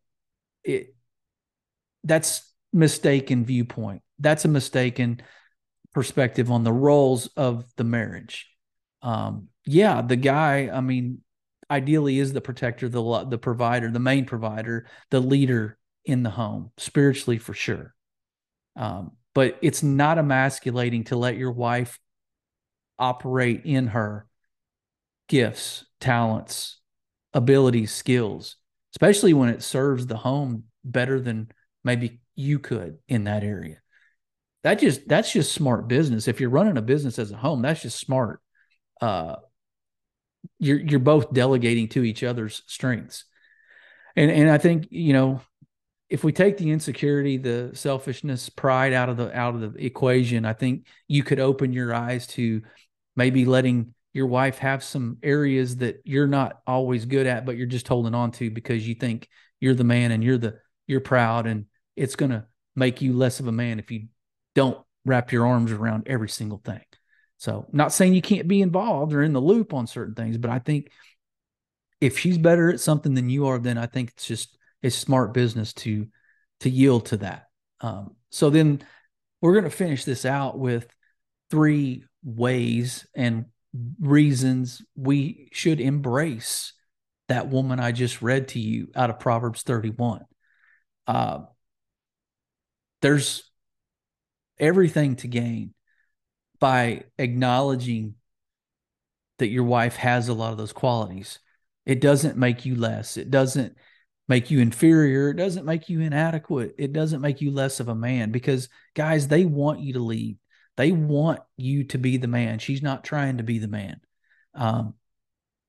it 0.63 0.95
that's 2.03 2.51
mistaken 2.71 3.45
viewpoint. 3.45 4.01
That's 4.19 4.45
a 4.45 4.49
mistaken 4.49 5.21
perspective 5.93 6.51
on 6.51 6.63
the 6.63 6.73
roles 6.73 7.27
of 7.37 7.65
the 7.77 7.83
marriage. 7.83 8.47
Um, 9.01 9.49
yeah, 9.65 10.01
the 10.01 10.15
guy, 10.15 10.69
I 10.71 10.81
mean, 10.81 11.21
ideally 11.69 12.19
is 12.19 12.33
the 12.33 12.41
protector, 12.41 12.89
the 12.89 13.25
the 13.29 13.37
provider, 13.37 13.91
the 13.91 13.99
main 13.99 14.25
provider, 14.25 14.87
the 15.09 15.19
leader 15.19 15.77
in 16.03 16.23
the 16.23 16.29
home, 16.29 16.71
spiritually 16.77 17.37
for 17.37 17.53
sure. 17.53 17.93
Um, 18.75 19.13
but 19.33 19.57
it's 19.61 19.83
not 19.83 20.17
emasculating 20.17 21.05
to 21.05 21.15
let 21.15 21.37
your 21.37 21.51
wife 21.51 21.99
operate 22.99 23.61
in 23.65 23.87
her 23.87 24.27
gifts, 25.27 25.85
talents, 25.99 26.79
abilities, 27.33 27.91
skills, 27.91 28.57
especially 28.93 29.33
when 29.33 29.49
it 29.49 29.63
serves 29.63 30.07
the 30.07 30.17
home 30.17 30.63
better 30.83 31.19
than 31.19 31.49
maybe 31.83 32.19
you 32.35 32.59
could 32.59 32.97
in 33.07 33.25
that 33.25 33.43
area. 33.43 33.77
That 34.63 34.79
just 34.79 35.07
that's 35.07 35.31
just 35.31 35.53
smart 35.53 35.87
business. 35.87 36.27
If 36.27 36.39
you're 36.39 36.49
running 36.49 36.77
a 36.77 36.81
business 36.81 37.19
as 37.19 37.31
a 37.31 37.37
home, 37.37 37.61
that's 37.61 37.81
just 37.81 37.99
smart. 37.99 38.41
Uh, 38.99 39.35
you're 40.59 40.79
you're 40.79 40.99
both 40.99 41.33
delegating 41.33 41.87
to 41.89 42.03
each 42.03 42.23
other's 42.23 42.63
strengths, 42.65 43.25
and 44.15 44.31
and 44.31 44.49
I 44.49 44.57
think 44.57 44.87
you 44.89 45.13
know 45.13 45.41
if 46.09 46.23
we 46.23 46.31
take 46.31 46.57
the 46.57 46.71
insecurity, 46.71 47.37
the 47.37 47.71
selfishness, 47.73 48.49
pride 48.49 48.93
out 48.93 49.09
of 49.09 49.17
the 49.17 49.35
out 49.37 49.55
of 49.55 49.73
the 49.73 49.85
equation, 49.85 50.45
I 50.45 50.53
think 50.53 50.85
you 51.07 51.23
could 51.23 51.39
open 51.39 51.73
your 51.73 51.93
eyes 51.93 52.27
to 52.27 52.61
maybe 53.15 53.45
letting 53.45 53.93
your 54.13 54.27
wife 54.27 54.59
have 54.59 54.83
some 54.83 55.17
areas 55.23 55.77
that 55.77 56.01
you're 56.05 56.27
not 56.27 56.61
always 56.65 57.05
good 57.05 57.27
at, 57.27 57.45
but 57.45 57.57
you're 57.57 57.67
just 57.67 57.87
holding 57.87 58.15
on 58.15 58.31
to 58.31 58.49
because 58.49 58.87
you 58.87 58.95
think 58.95 59.27
you're 59.59 59.73
the 59.73 59.83
man 59.83 60.11
and 60.11 60.23
you're 60.23 60.37
the 60.37 60.57
you're 60.87 61.01
proud 61.01 61.47
and 61.47 61.65
it's 61.95 62.15
going 62.15 62.31
to 62.31 62.45
make 62.75 63.01
you 63.01 63.13
less 63.13 63.39
of 63.39 63.47
a 63.47 63.51
man 63.51 63.79
if 63.79 63.91
you 63.91 64.07
don't 64.53 64.79
wrap 65.05 65.31
your 65.31 65.45
arms 65.45 65.71
around 65.71 66.03
every 66.07 66.29
single 66.29 66.61
thing. 66.63 66.81
So, 67.37 67.65
not 67.71 67.91
saying 67.91 68.13
you 68.13 68.21
can't 68.21 68.47
be 68.47 68.61
involved 68.61 69.13
or 69.13 69.21
in 69.21 69.33
the 69.33 69.41
loop 69.41 69.73
on 69.73 69.87
certain 69.87 70.15
things, 70.15 70.37
but 70.37 70.49
I 70.49 70.59
think 70.59 70.89
if 72.01 72.17
she's 72.17 72.37
better 72.37 72.69
at 72.69 72.79
something 72.79 73.13
than 73.13 73.29
you 73.29 73.47
are, 73.47 73.59
then 73.59 73.77
I 73.77 73.85
think 73.85 74.11
it's 74.11 74.25
just 74.25 74.57
it's 74.81 74.95
smart 74.95 75.33
business 75.33 75.73
to 75.73 76.07
to 76.61 76.69
yield 76.69 77.07
to 77.07 77.17
that. 77.17 77.47
Um, 77.81 78.15
so 78.29 78.49
then 78.49 78.81
we're 79.41 79.53
going 79.53 79.65
to 79.65 79.69
finish 79.69 80.05
this 80.05 80.25
out 80.25 80.57
with 80.57 80.87
three 81.51 82.05
ways 82.25 83.07
and 83.15 83.45
reasons 83.99 84.81
we 84.95 85.49
should 85.53 85.79
embrace 85.79 86.73
that 87.29 87.47
woman 87.47 87.79
I 87.79 87.91
just 87.91 88.21
read 88.21 88.49
to 88.49 88.59
you 88.59 88.89
out 88.95 89.09
of 89.09 89.19
Proverbs 89.19 89.61
31. 89.63 90.21
Uh, 91.07 91.39
there's 93.01 93.49
everything 94.59 95.15
to 95.17 95.27
gain 95.27 95.73
by 96.59 97.03
acknowledging 97.17 98.15
that 99.37 99.49
your 99.49 99.63
wife 99.63 99.95
has 99.97 100.27
a 100.27 100.33
lot 100.33 100.51
of 100.51 100.57
those 100.57 100.73
qualities. 100.73 101.39
It 101.85 102.01
doesn't 102.01 102.37
make 102.37 102.65
you 102.65 102.75
less. 102.75 103.17
It 103.17 103.29
doesn't 103.29 103.75
make 104.27 104.49
you 104.49 104.59
inferior. 104.59 105.29
It 105.29 105.37
doesn't 105.37 105.65
make 105.65 105.89
you 105.89 106.01
inadequate. 106.01 106.75
It 106.77 106.93
doesn't 106.93 107.21
make 107.21 107.41
you 107.41 107.51
less 107.51 107.79
of 107.79 107.89
a 107.89 107.95
man 107.95 108.31
because, 108.31 108.69
guys, 108.95 109.27
they 109.27 109.45
want 109.45 109.81
you 109.81 109.93
to 109.93 109.99
lead. 109.99 110.37
They 110.77 110.91
want 110.91 111.39
you 111.57 111.85
to 111.85 111.97
be 111.97 112.17
the 112.17 112.27
man. 112.27 112.59
She's 112.59 112.81
not 112.81 113.03
trying 113.03 113.37
to 113.37 113.43
be 113.43 113.59
the 113.59 113.67
man. 113.67 114.01
Um, 114.53 114.95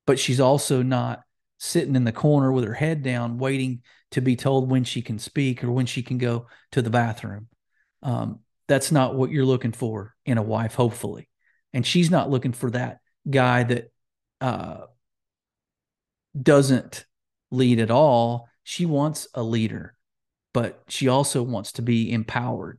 but 0.06 0.18
she's 0.18 0.40
also 0.40 0.82
not 0.82 1.22
sitting 1.58 1.96
in 1.96 2.04
the 2.04 2.12
corner 2.12 2.52
with 2.52 2.64
her 2.64 2.74
head 2.74 3.02
down, 3.02 3.38
waiting 3.38 3.82
to 4.12 4.20
be 4.20 4.36
told 4.36 4.70
when 4.70 4.84
she 4.84 5.02
can 5.02 5.18
speak 5.18 5.64
or 5.64 5.70
when 5.70 5.86
she 5.86 6.02
can 6.02 6.18
go 6.18 6.46
to 6.72 6.82
the 6.82 6.90
bathroom. 6.90 7.48
Um, 8.02 8.40
that's 8.68 8.92
not 8.92 9.14
what 9.14 9.30
you're 9.30 9.44
looking 9.44 9.72
for 9.72 10.14
in 10.24 10.38
a 10.38 10.42
wife, 10.42 10.74
hopefully. 10.74 11.28
And 11.72 11.86
she's 11.86 12.10
not 12.10 12.30
looking 12.30 12.52
for 12.52 12.70
that 12.70 12.98
guy 13.28 13.62
that 13.64 13.92
uh, 14.40 14.82
doesn't 16.40 17.04
lead 17.50 17.80
at 17.80 17.90
all. 17.90 18.48
She 18.64 18.86
wants 18.86 19.28
a 19.34 19.42
leader, 19.42 19.96
but 20.52 20.82
she 20.88 21.08
also 21.08 21.42
wants 21.42 21.72
to 21.72 21.82
be 21.82 22.12
empowered 22.12 22.78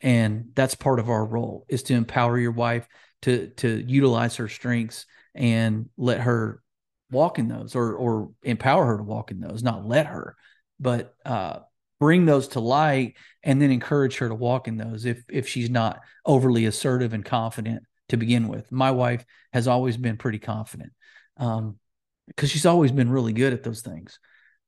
and 0.00 0.50
that's 0.54 0.74
part 0.74 0.98
of 0.98 1.10
our 1.10 1.24
role 1.24 1.66
is 1.68 1.82
to 1.84 1.94
empower 1.94 2.38
your 2.38 2.52
wife 2.52 2.86
to 3.22 3.48
to 3.56 3.82
utilize 3.86 4.36
her 4.36 4.48
strengths 4.48 5.06
and 5.34 5.88
let 5.96 6.20
her 6.20 6.62
walk 7.10 7.38
in 7.38 7.48
those 7.48 7.74
or 7.74 7.94
or 7.94 8.30
empower 8.42 8.86
her 8.86 8.96
to 8.96 9.02
walk 9.02 9.30
in 9.30 9.40
those 9.40 9.62
not 9.62 9.86
let 9.86 10.06
her 10.06 10.36
but 10.78 11.14
uh 11.26 11.58
bring 12.00 12.24
those 12.24 12.48
to 12.48 12.60
light 12.60 13.14
and 13.44 13.60
then 13.60 13.70
encourage 13.70 14.16
her 14.16 14.28
to 14.28 14.34
walk 14.34 14.66
in 14.66 14.76
those 14.76 15.04
if 15.04 15.22
if 15.28 15.46
she's 15.46 15.70
not 15.70 16.00
overly 16.24 16.64
assertive 16.64 17.12
and 17.12 17.24
confident 17.24 17.84
to 18.08 18.16
begin 18.16 18.48
with. 18.48 18.72
My 18.72 18.90
wife 18.90 19.24
has 19.52 19.68
always 19.68 19.96
been 19.96 20.16
pretty 20.16 20.38
confident 20.38 20.92
um 21.36 21.78
because 22.26 22.50
she's 22.50 22.66
always 22.66 22.90
been 22.90 23.10
really 23.10 23.32
good 23.32 23.52
at 23.52 23.62
those 23.62 23.82
things. 23.82 24.18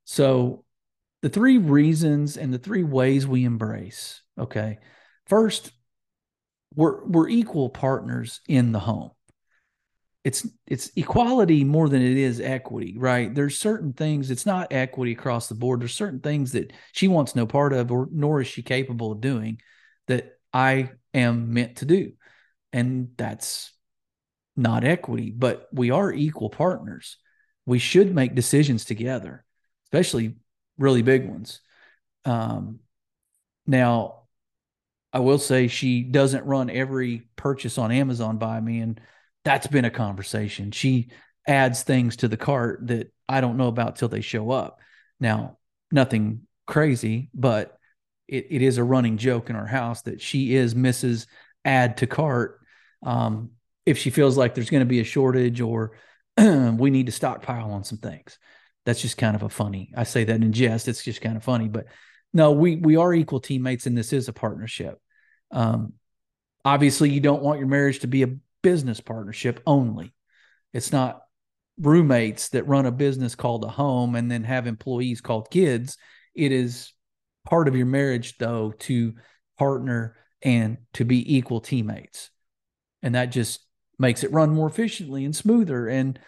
So 0.04 0.64
the 1.22 1.28
three 1.28 1.58
reasons 1.58 2.36
and 2.36 2.52
the 2.52 2.58
three 2.58 2.84
ways 2.84 3.26
we 3.26 3.44
embrace 3.44 4.22
okay 4.38 4.78
First, 5.32 5.72
we're 6.74 7.06
we're 7.06 7.26
equal 7.30 7.70
partners 7.70 8.42
in 8.48 8.72
the 8.72 8.78
home. 8.78 9.12
It's 10.24 10.46
it's 10.66 10.90
equality 10.94 11.64
more 11.64 11.88
than 11.88 12.02
it 12.02 12.18
is 12.18 12.38
equity, 12.38 12.98
right? 12.98 13.34
There's 13.34 13.58
certain 13.58 13.94
things 13.94 14.30
it's 14.30 14.44
not 14.44 14.74
equity 14.74 15.12
across 15.12 15.48
the 15.48 15.54
board. 15.54 15.80
There's 15.80 15.94
certain 15.94 16.20
things 16.20 16.52
that 16.52 16.74
she 16.92 17.08
wants 17.08 17.34
no 17.34 17.46
part 17.46 17.72
of, 17.72 17.90
or 17.90 18.10
nor 18.12 18.42
is 18.42 18.46
she 18.46 18.62
capable 18.62 19.10
of 19.10 19.22
doing 19.22 19.58
that 20.06 20.38
I 20.52 20.90
am 21.14 21.54
meant 21.54 21.76
to 21.76 21.86
do, 21.86 22.12
and 22.74 23.12
that's 23.16 23.72
not 24.54 24.84
equity. 24.84 25.30
But 25.30 25.66
we 25.72 25.90
are 25.92 26.12
equal 26.12 26.50
partners. 26.50 27.16
We 27.64 27.78
should 27.78 28.14
make 28.14 28.34
decisions 28.34 28.84
together, 28.84 29.46
especially 29.86 30.36
really 30.76 31.00
big 31.00 31.26
ones. 31.26 31.60
Um, 32.26 32.80
now, 33.66 34.21
I 35.12 35.20
will 35.20 35.38
say 35.38 35.68
she 35.68 36.02
doesn't 36.02 36.46
run 36.46 36.70
every 36.70 37.28
purchase 37.36 37.78
on 37.78 37.92
Amazon 37.92 38.38
by 38.38 38.60
me. 38.60 38.80
And 38.80 39.00
that's 39.44 39.66
been 39.66 39.84
a 39.84 39.90
conversation. 39.90 40.70
She 40.70 41.10
adds 41.46 41.82
things 41.82 42.16
to 42.16 42.28
the 42.28 42.36
cart 42.36 42.86
that 42.86 43.12
I 43.28 43.40
don't 43.40 43.56
know 43.56 43.68
about 43.68 43.96
till 43.96 44.08
they 44.08 44.20
show 44.20 44.50
up. 44.50 44.78
Now, 45.20 45.58
nothing 45.90 46.46
crazy, 46.66 47.30
but 47.34 47.76
it, 48.28 48.46
it 48.50 48.62
is 48.62 48.78
a 48.78 48.84
running 48.84 49.18
joke 49.18 49.50
in 49.50 49.56
our 49.56 49.66
house 49.66 50.02
that 50.02 50.20
she 50.20 50.54
is 50.54 50.74
Mrs. 50.74 51.26
Add 51.64 51.98
to 51.98 52.06
cart. 52.06 52.60
Um, 53.02 53.50
if 53.84 53.98
she 53.98 54.10
feels 54.10 54.36
like 54.36 54.54
there's 54.54 54.70
going 54.70 54.82
to 54.82 54.86
be 54.86 55.00
a 55.00 55.04
shortage 55.04 55.60
or 55.60 55.92
we 56.38 56.90
need 56.90 57.06
to 57.06 57.12
stockpile 57.12 57.72
on 57.72 57.84
some 57.84 57.98
things. 57.98 58.38
That's 58.86 59.02
just 59.02 59.18
kind 59.18 59.36
of 59.36 59.42
a 59.42 59.48
funny. 59.48 59.92
I 59.96 60.04
say 60.04 60.24
that 60.24 60.42
in 60.42 60.52
jest. 60.52 60.88
It's 60.88 61.04
just 61.04 61.20
kind 61.20 61.36
of 61.36 61.44
funny, 61.44 61.68
but 61.68 61.86
no, 62.32 62.52
we 62.52 62.76
we 62.76 62.96
are 62.96 63.12
equal 63.12 63.40
teammates, 63.40 63.86
and 63.86 63.96
this 63.96 64.12
is 64.12 64.28
a 64.28 64.32
partnership. 64.32 64.98
Um, 65.50 65.94
obviously, 66.64 67.10
you 67.10 67.20
don't 67.20 67.42
want 67.42 67.58
your 67.58 67.68
marriage 67.68 68.00
to 68.00 68.06
be 68.06 68.22
a 68.22 68.34
business 68.62 69.00
partnership 69.00 69.60
only. 69.66 70.14
It's 70.72 70.92
not 70.92 71.22
roommates 71.78 72.50
that 72.50 72.66
run 72.66 72.86
a 72.86 72.92
business 72.92 73.34
called 73.34 73.64
a 73.64 73.68
home 73.68 74.14
and 74.14 74.30
then 74.30 74.44
have 74.44 74.66
employees 74.66 75.20
called 75.20 75.50
kids. 75.50 75.96
It 76.34 76.52
is 76.52 76.92
part 77.44 77.68
of 77.68 77.76
your 77.76 77.86
marriage, 77.86 78.38
though, 78.38 78.72
to 78.80 79.14
partner 79.58 80.16
and 80.42 80.78
to 80.94 81.04
be 81.04 81.36
equal 81.36 81.60
teammates. 81.60 82.30
And 83.02 83.14
that 83.14 83.26
just 83.26 83.66
makes 83.98 84.24
it 84.24 84.32
run 84.32 84.50
more 84.50 84.68
efficiently 84.68 85.24
and 85.24 85.34
smoother 85.34 85.88
and 85.88 86.18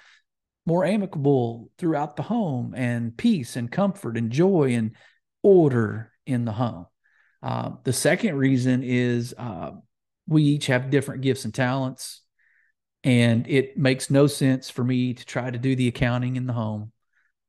more 0.67 0.85
amicable 0.85 1.71
throughout 1.79 2.17
the 2.17 2.23
home 2.23 2.75
and 2.77 3.17
peace 3.17 3.57
and 3.57 3.71
comfort 3.71 4.17
and 4.17 4.31
joy 4.31 4.75
and 4.75 4.93
order 5.45 6.11
in 6.27 6.45
the 6.45 6.53
home. 6.53 6.87
Uh, 7.41 7.73
the 7.85 7.93
second 7.93 8.37
reason 8.37 8.83
is 8.83 9.35
uh, 9.39 9.73
we 10.27 10.43
each 10.43 10.67
have 10.67 10.91
different 10.91 11.21
gifts 11.21 11.45
and 11.45 11.55
talents. 11.55 12.23
And 13.05 13.47
it 13.47 13.77
makes 13.77 14.09
no 14.09 14.27
sense 14.27 14.71
for 14.71 14.83
me 14.83 15.13
to 15.13 15.27
try 15.27 15.51
to 15.51 15.59
do 15.59 15.77
the 15.77 15.89
accounting 15.89 16.37
in 16.37 16.47
the 16.47 16.55
home 16.55 16.91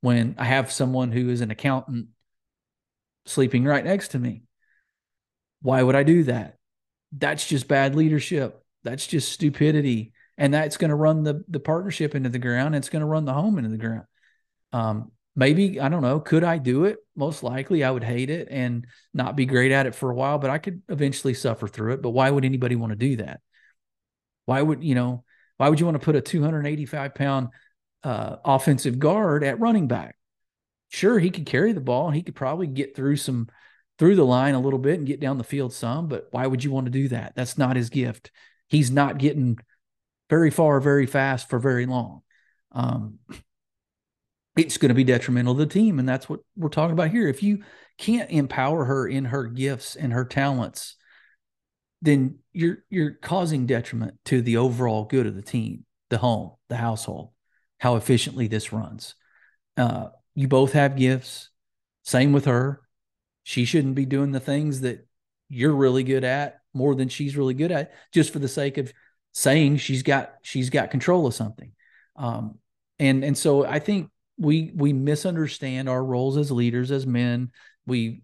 when 0.01 0.35
I 0.37 0.43
have 0.43 0.69
someone 0.69 1.13
who 1.13 1.29
is 1.29 1.39
an 1.39 1.49
accountant 1.49 2.07
sleeping 3.25 3.63
right 3.63 3.85
next 3.85 4.09
to 4.09 4.19
me. 4.19 4.43
Why 5.61 5.81
would 5.81 5.95
I 5.95 6.03
do 6.03 6.23
that? 6.23 6.57
That's 7.17 7.47
just 7.47 7.69
bad 7.69 7.95
leadership. 7.95 8.61
That's 8.83 9.07
just 9.07 9.31
stupidity. 9.31 10.11
And 10.37 10.53
that's 10.53 10.75
going 10.75 10.89
to 10.89 10.95
run 10.95 11.23
the, 11.23 11.45
the 11.47 11.61
partnership 11.61 12.13
into 12.13 12.27
the 12.27 12.37
ground. 12.37 12.75
And 12.75 12.83
it's 12.83 12.89
going 12.89 12.99
to 12.99 13.05
run 13.05 13.23
the 13.23 13.33
home 13.33 13.57
into 13.57 13.69
the 13.69 13.77
ground. 13.77 14.05
Um, 14.73 15.11
maybe 15.35 15.79
I 15.79 15.89
don't 15.89 16.01
know. 16.01 16.19
Could 16.19 16.43
I 16.43 16.57
do 16.57 16.85
it? 16.85 16.97
Most 17.15 17.43
likely, 17.43 17.83
I 17.83 17.91
would 17.91 18.03
hate 18.03 18.29
it 18.29 18.47
and 18.49 18.87
not 19.13 19.35
be 19.35 19.45
great 19.45 19.71
at 19.71 19.85
it 19.85 19.95
for 19.95 20.11
a 20.11 20.15
while, 20.15 20.37
but 20.37 20.49
I 20.49 20.57
could 20.57 20.81
eventually 20.89 21.33
suffer 21.33 21.67
through 21.67 21.93
it. 21.93 22.01
But 22.01 22.11
why 22.11 22.29
would 22.29 22.45
anybody 22.45 22.75
want 22.75 22.91
to 22.91 22.95
do 22.95 23.17
that? 23.17 23.41
Why 24.45 24.61
would 24.61 24.83
you 24.83 24.95
know? 24.95 25.23
Why 25.57 25.69
would 25.69 25.79
you 25.79 25.85
want 25.85 25.95
to 25.99 26.03
put 26.03 26.15
a 26.15 26.21
285 26.21 27.15
pound 27.15 27.49
uh, 28.03 28.37
offensive 28.43 28.99
guard 28.99 29.43
at 29.43 29.59
running 29.59 29.87
back? 29.87 30.17
Sure, 30.89 31.17
he 31.19 31.29
could 31.29 31.45
carry 31.45 31.71
the 31.71 31.81
ball 31.81 32.07
and 32.07 32.15
he 32.15 32.23
could 32.23 32.35
probably 32.35 32.67
get 32.67 32.95
through 32.95 33.17
some 33.17 33.49
through 33.97 34.15
the 34.15 34.25
line 34.25 34.55
a 34.55 34.59
little 34.59 34.79
bit 34.79 34.97
and 34.97 35.07
get 35.07 35.21
down 35.21 35.37
the 35.37 35.43
field 35.43 35.73
some. 35.73 36.07
But 36.07 36.27
why 36.31 36.45
would 36.45 36.63
you 36.63 36.71
want 36.71 36.85
to 36.85 36.91
do 36.91 37.07
that? 37.09 37.33
That's 37.35 37.57
not 37.57 37.77
his 37.77 37.89
gift. 37.89 38.31
He's 38.67 38.91
not 38.91 39.17
getting 39.17 39.57
very 40.29 40.51
far, 40.51 40.79
very 40.79 41.05
fast 41.05 41.49
for 41.49 41.59
very 41.59 41.85
long. 41.85 42.21
Um, 42.71 43.19
it's 44.55 44.77
going 44.77 44.89
to 44.89 44.95
be 44.95 45.03
detrimental 45.03 45.53
to 45.55 45.65
the 45.65 45.65
team. 45.65 45.99
And 45.99 46.07
that's 46.07 46.29
what 46.29 46.39
we're 46.55 46.69
talking 46.69 46.93
about 46.93 47.11
here. 47.11 47.27
If 47.27 47.43
you 47.43 47.63
can't 47.97 48.29
empower 48.29 48.85
her 48.85 49.07
in 49.07 49.25
her 49.25 49.45
gifts 49.45 49.95
and 49.95 50.13
her 50.13 50.25
talents, 50.25 50.95
then 52.01 52.39
you're 52.53 52.79
you're 52.89 53.11
causing 53.11 53.65
detriment 53.65 54.15
to 54.25 54.41
the 54.41 54.57
overall 54.57 55.05
good 55.05 55.25
of 55.25 55.35
the 55.35 55.41
team, 55.41 55.85
the 56.09 56.17
home, 56.17 56.51
the 56.69 56.77
household, 56.77 57.31
how 57.79 57.95
efficiently 57.95 58.47
this 58.47 58.71
runs. 58.71 59.15
Uh, 59.77 60.07
you 60.35 60.47
both 60.47 60.73
have 60.73 60.95
gifts. 60.95 61.49
Same 62.03 62.31
with 62.31 62.45
her. 62.45 62.81
She 63.43 63.65
shouldn't 63.65 63.95
be 63.95 64.05
doing 64.05 64.31
the 64.31 64.39
things 64.39 64.81
that 64.81 65.07
you're 65.49 65.75
really 65.75 66.03
good 66.03 66.23
at 66.23 66.59
more 66.73 66.95
than 66.95 67.09
she's 67.09 67.37
really 67.37 67.53
good 67.53 67.71
at, 67.71 67.93
just 68.11 68.31
for 68.33 68.39
the 68.39 68.47
sake 68.47 68.77
of 68.77 68.91
saying 69.33 69.77
she's 69.77 70.03
got 70.03 70.33
she's 70.41 70.69
got 70.69 70.91
control 70.91 71.25
of 71.27 71.33
something. 71.33 71.71
Um, 72.15 72.59
and 72.99 73.23
and 73.23 73.37
so 73.37 73.65
I 73.65 73.79
think 73.79 74.09
we 74.37 74.71
we 74.75 74.93
misunderstand 74.93 75.89
our 75.89 76.03
roles 76.03 76.37
as 76.37 76.51
leaders 76.51 76.91
as 76.91 77.05
men. 77.05 77.51
We 77.85 78.21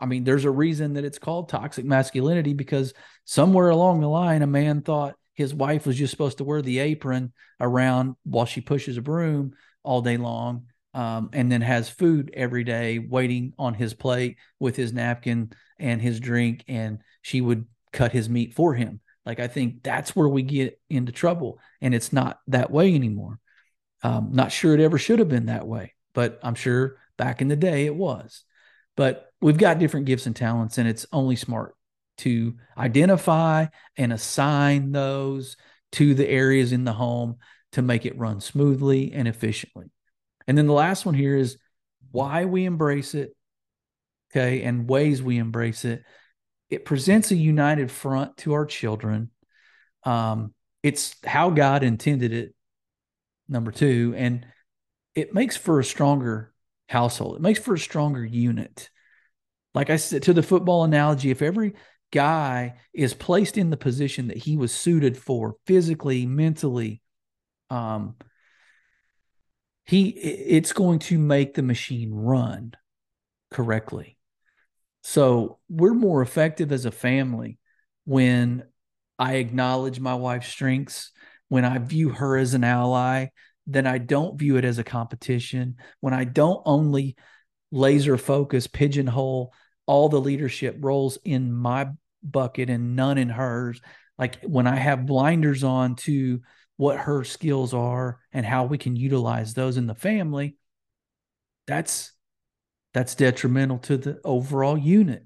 i 0.00 0.06
mean 0.06 0.24
there's 0.24 0.44
a 0.44 0.50
reason 0.50 0.94
that 0.94 1.04
it's 1.04 1.18
called 1.18 1.48
toxic 1.48 1.84
masculinity 1.84 2.52
because 2.52 2.92
somewhere 3.24 3.70
along 3.70 4.00
the 4.00 4.08
line 4.08 4.42
a 4.42 4.46
man 4.46 4.82
thought 4.82 5.14
his 5.34 5.54
wife 5.54 5.86
was 5.86 5.96
just 5.96 6.10
supposed 6.10 6.38
to 6.38 6.44
wear 6.44 6.62
the 6.62 6.80
apron 6.80 7.32
around 7.60 8.16
while 8.24 8.44
she 8.44 8.60
pushes 8.60 8.96
a 8.96 9.02
broom 9.02 9.52
all 9.82 10.02
day 10.02 10.16
long 10.16 10.66
um, 10.94 11.30
and 11.32 11.50
then 11.50 11.60
has 11.60 11.88
food 11.88 12.30
every 12.34 12.64
day 12.64 12.98
waiting 12.98 13.52
on 13.58 13.74
his 13.74 13.94
plate 13.94 14.36
with 14.58 14.76
his 14.76 14.92
napkin 14.92 15.50
and 15.78 16.02
his 16.02 16.20
drink 16.20 16.64
and 16.68 16.98
she 17.22 17.40
would 17.40 17.66
cut 17.92 18.12
his 18.12 18.28
meat 18.28 18.54
for 18.54 18.74
him. 18.74 19.00
Like 19.24 19.40
i 19.40 19.46
think 19.46 19.82
that's 19.82 20.14
where 20.14 20.28
we 20.28 20.42
get 20.42 20.78
into 20.90 21.12
trouble 21.12 21.58
and 21.80 21.94
it's 21.94 22.12
not 22.12 22.40
that 22.48 22.70
way 22.70 22.94
anymore 22.94 23.40
um, 24.04 24.28
not 24.32 24.52
sure 24.52 24.74
it 24.74 24.80
ever 24.80 24.98
should 24.98 25.18
have 25.18 25.30
been 25.30 25.46
that 25.46 25.66
way, 25.66 25.94
but 26.14 26.38
I'm 26.42 26.54
sure 26.54 26.98
back 27.16 27.40
in 27.40 27.48
the 27.48 27.56
day 27.56 27.86
it 27.86 27.96
was. 27.96 28.44
But 28.96 29.32
we've 29.40 29.56
got 29.56 29.78
different 29.78 30.06
gifts 30.06 30.26
and 30.26 30.36
talents, 30.36 30.78
and 30.78 30.86
it's 30.86 31.06
only 31.10 31.36
smart 31.36 31.74
to 32.18 32.54
identify 32.78 33.66
and 33.96 34.12
assign 34.12 34.92
those 34.92 35.56
to 35.92 36.14
the 36.14 36.28
areas 36.28 36.72
in 36.72 36.84
the 36.84 36.92
home 36.92 37.38
to 37.72 37.82
make 37.82 38.04
it 38.04 38.18
run 38.18 38.40
smoothly 38.40 39.12
and 39.12 39.26
efficiently. 39.26 39.90
And 40.46 40.56
then 40.56 40.66
the 40.66 40.74
last 40.74 41.06
one 41.06 41.14
here 41.14 41.36
is 41.36 41.56
why 42.12 42.44
we 42.44 42.66
embrace 42.66 43.14
it, 43.14 43.34
okay, 44.30 44.62
and 44.62 44.88
ways 44.88 45.22
we 45.22 45.38
embrace 45.38 45.84
it. 45.84 46.04
It 46.68 46.84
presents 46.84 47.30
a 47.30 47.36
united 47.36 47.90
front 47.90 48.36
to 48.38 48.52
our 48.52 48.66
children. 48.66 49.30
Um, 50.04 50.52
it's 50.82 51.16
how 51.24 51.50
God 51.50 51.82
intended 51.82 52.32
it 52.34 52.54
number 53.48 53.70
two, 53.70 54.14
and 54.16 54.46
it 55.14 55.34
makes 55.34 55.56
for 55.56 55.78
a 55.78 55.84
stronger 55.84 56.52
household. 56.88 57.36
It 57.36 57.42
makes 57.42 57.60
for 57.60 57.74
a 57.74 57.78
stronger 57.78 58.24
unit. 58.24 58.90
Like 59.74 59.90
I 59.90 59.96
said, 59.96 60.22
to 60.24 60.32
the 60.32 60.42
football 60.42 60.84
analogy, 60.84 61.30
if 61.30 61.42
every 61.42 61.74
guy 62.12 62.76
is 62.92 63.12
placed 63.14 63.58
in 63.58 63.70
the 63.70 63.76
position 63.76 64.28
that 64.28 64.36
he 64.36 64.56
was 64.56 64.72
suited 64.72 65.16
for 65.16 65.56
physically, 65.66 66.26
mentally, 66.26 67.02
um, 67.70 68.14
he 69.84 70.08
it's 70.08 70.72
going 70.72 70.98
to 70.98 71.18
make 71.18 71.54
the 71.54 71.62
machine 71.62 72.12
run 72.12 72.72
correctly. 73.50 74.16
So 75.02 75.58
we're 75.68 75.94
more 75.94 76.22
effective 76.22 76.72
as 76.72 76.86
a 76.86 76.90
family 76.90 77.58
when 78.04 78.64
I 79.18 79.34
acknowledge 79.34 80.00
my 80.00 80.14
wife's 80.14 80.48
strengths 80.48 81.10
when 81.48 81.64
I 81.64 81.78
view 81.78 82.10
her 82.10 82.36
as 82.36 82.54
an 82.54 82.64
ally, 82.64 83.26
then 83.66 83.86
I 83.86 83.98
don't 83.98 84.38
view 84.38 84.56
it 84.56 84.64
as 84.64 84.78
a 84.78 84.84
competition. 84.84 85.76
When 86.00 86.14
I 86.14 86.24
don't 86.24 86.62
only 86.64 87.16
laser 87.70 88.18
focus, 88.18 88.66
pigeonhole 88.66 89.52
all 89.86 90.08
the 90.08 90.20
leadership 90.20 90.76
roles 90.80 91.18
in 91.24 91.52
my 91.52 91.88
bucket 92.22 92.70
and 92.70 92.96
none 92.96 93.18
in 93.18 93.28
hers, 93.28 93.80
like 94.18 94.42
when 94.42 94.66
I 94.66 94.76
have 94.76 95.06
blinders 95.06 95.64
on 95.64 95.96
to 95.96 96.40
what 96.76 96.98
her 96.98 97.24
skills 97.24 97.74
are 97.74 98.18
and 98.32 98.44
how 98.44 98.64
we 98.64 98.78
can 98.78 98.96
utilize 98.96 99.54
those 99.54 99.76
in 99.76 99.86
the 99.86 99.94
family, 99.94 100.56
that's 101.66 102.12
that's 102.92 103.14
detrimental 103.14 103.78
to 103.78 103.96
the 103.96 104.20
overall 104.24 104.78
unit. 104.78 105.24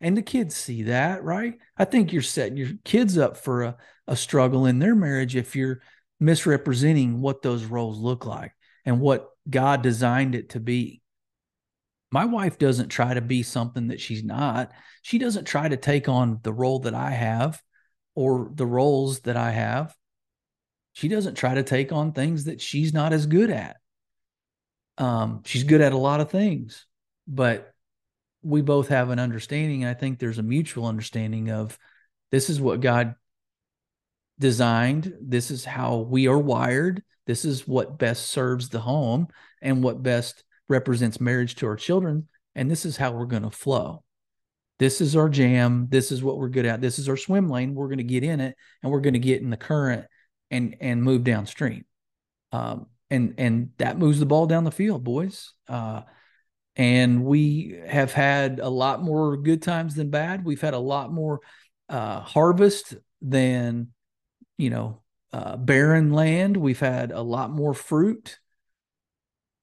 And 0.00 0.16
the 0.16 0.22
kids 0.22 0.54
see 0.54 0.84
that, 0.84 1.24
right? 1.24 1.54
I 1.78 1.86
think 1.86 2.12
you're 2.12 2.20
setting 2.20 2.58
your 2.58 2.70
kids 2.84 3.16
up 3.16 3.38
for 3.38 3.62
a 3.62 3.76
a 4.06 4.16
struggle 4.16 4.66
in 4.66 4.78
their 4.78 4.94
marriage 4.94 5.36
if 5.36 5.56
you're 5.56 5.80
misrepresenting 6.20 7.20
what 7.20 7.42
those 7.42 7.64
roles 7.64 7.98
look 7.98 8.24
like 8.24 8.52
and 8.84 9.00
what 9.00 9.30
God 9.48 9.82
designed 9.82 10.34
it 10.34 10.50
to 10.50 10.60
be. 10.60 11.02
My 12.10 12.24
wife 12.24 12.58
doesn't 12.58 12.88
try 12.88 13.14
to 13.14 13.20
be 13.20 13.42
something 13.42 13.88
that 13.88 14.00
she's 14.00 14.22
not. 14.22 14.72
She 15.02 15.18
doesn't 15.18 15.44
try 15.44 15.68
to 15.68 15.76
take 15.76 16.08
on 16.08 16.40
the 16.42 16.52
role 16.52 16.80
that 16.80 16.94
I 16.94 17.10
have 17.10 17.60
or 18.14 18.50
the 18.54 18.66
roles 18.66 19.20
that 19.20 19.36
I 19.36 19.50
have. 19.50 19.94
She 20.92 21.08
doesn't 21.08 21.34
try 21.34 21.54
to 21.54 21.62
take 21.62 21.92
on 21.92 22.12
things 22.12 22.44
that 22.44 22.60
she's 22.60 22.94
not 22.94 23.12
as 23.12 23.26
good 23.26 23.50
at. 23.50 23.76
Um, 24.98 25.42
she's 25.44 25.64
good 25.64 25.82
at 25.82 25.92
a 25.92 25.98
lot 25.98 26.20
of 26.20 26.30
things, 26.30 26.86
but 27.28 27.74
we 28.42 28.62
both 28.62 28.88
have 28.88 29.10
an 29.10 29.18
understanding. 29.18 29.84
I 29.84 29.92
think 29.92 30.18
there's 30.18 30.38
a 30.38 30.42
mutual 30.42 30.86
understanding 30.86 31.50
of 31.50 31.78
this 32.30 32.48
is 32.48 32.60
what 32.60 32.80
God 32.80 33.14
designed. 34.38 35.12
This 35.20 35.50
is 35.50 35.64
how 35.64 35.98
we 35.98 36.28
are 36.28 36.38
wired. 36.38 37.02
This 37.26 37.44
is 37.44 37.66
what 37.66 37.98
best 37.98 38.28
serves 38.28 38.68
the 38.68 38.80
home 38.80 39.28
and 39.60 39.82
what 39.82 40.02
best 40.02 40.44
represents 40.68 41.20
marriage 41.20 41.56
to 41.56 41.66
our 41.66 41.76
children. 41.76 42.28
And 42.54 42.70
this 42.70 42.84
is 42.84 42.96
how 42.96 43.12
we're 43.12 43.26
going 43.26 43.42
to 43.42 43.50
flow. 43.50 44.02
This 44.78 45.00
is 45.00 45.16
our 45.16 45.28
jam. 45.28 45.88
This 45.90 46.12
is 46.12 46.22
what 46.22 46.38
we're 46.38 46.48
good 46.48 46.66
at. 46.66 46.80
This 46.80 46.98
is 46.98 47.08
our 47.08 47.16
swim 47.16 47.48
lane. 47.48 47.74
We're 47.74 47.88
going 47.88 47.98
to 47.98 48.04
get 48.04 48.24
in 48.24 48.40
it 48.40 48.56
and 48.82 48.92
we're 48.92 49.00
going 49.00 49.14
to 49.14 49.18
get 49.18 49.40
in 49.40 49.50
the 49.50 49.56
current 49.56 50.06
and 50.50 50.76
and 50.80 51.02
move 51.02 51.24
downstream. 51.24 51.84
Um, 52.52 52.86
and 53.10 53.34
and 53.38 53.70
that 53.78 53.98
moves 53.98 54.20
the 54.20 54.26
ball 54.26 54.46
down 54.46 54.64
the 54.64 54.70
field, 54.70 55.02
boys. 55.02 55.52
Uh, 55.68 56.02
and 56.76 57.24
we 57.24 57.80
have 57.86 58.12
had 58.12 58.60
a 58.60 58.68
lot 58.68 59.02
more 59.02 59.36
good 59.36 59.62
times 59.62 59.94
than 59.94 60.10
bad. 60.10 60.44
We've 60.44 60.60
had 60.60 60.74
a 60.74 60.78
lot 60.78 61.10
more 61.10 61.40
uh, 61.88 62.20
harvest 62.20 62.94
than 63.22 63.88
you 64.56 64.70
know, 64.70 65.02
uh, 65.32 65.56
barren 65.56 66.12
land. 66.12 66.56
We've 66.56 66.80
had 66.80 67.12
a 67.12 67.22
lot 67.22 67.50
more 67.50 67.74
fruit 67.74 68.38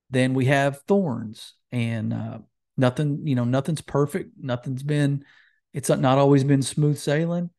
than 0.09 0.33
we 0.33 0.45
have 0.45 0.81
thorns, 0.81 1.53
and 1.71 2.13
uh, 2.13 2.39
nothing, 2.77 3.25
you 3.25 3.35
know, 3.35 3.45
nothing's 3.45 3.81
perfect. 3.81 4.31
Nothing's 4.39 4.83
been, 4.83 5.25
it's 5.73 5.89
not 5.89 6.17
always 6.17 6.43
been 6.43 6.61
smooth 6.61 6.97
sailing. 6.97 7.49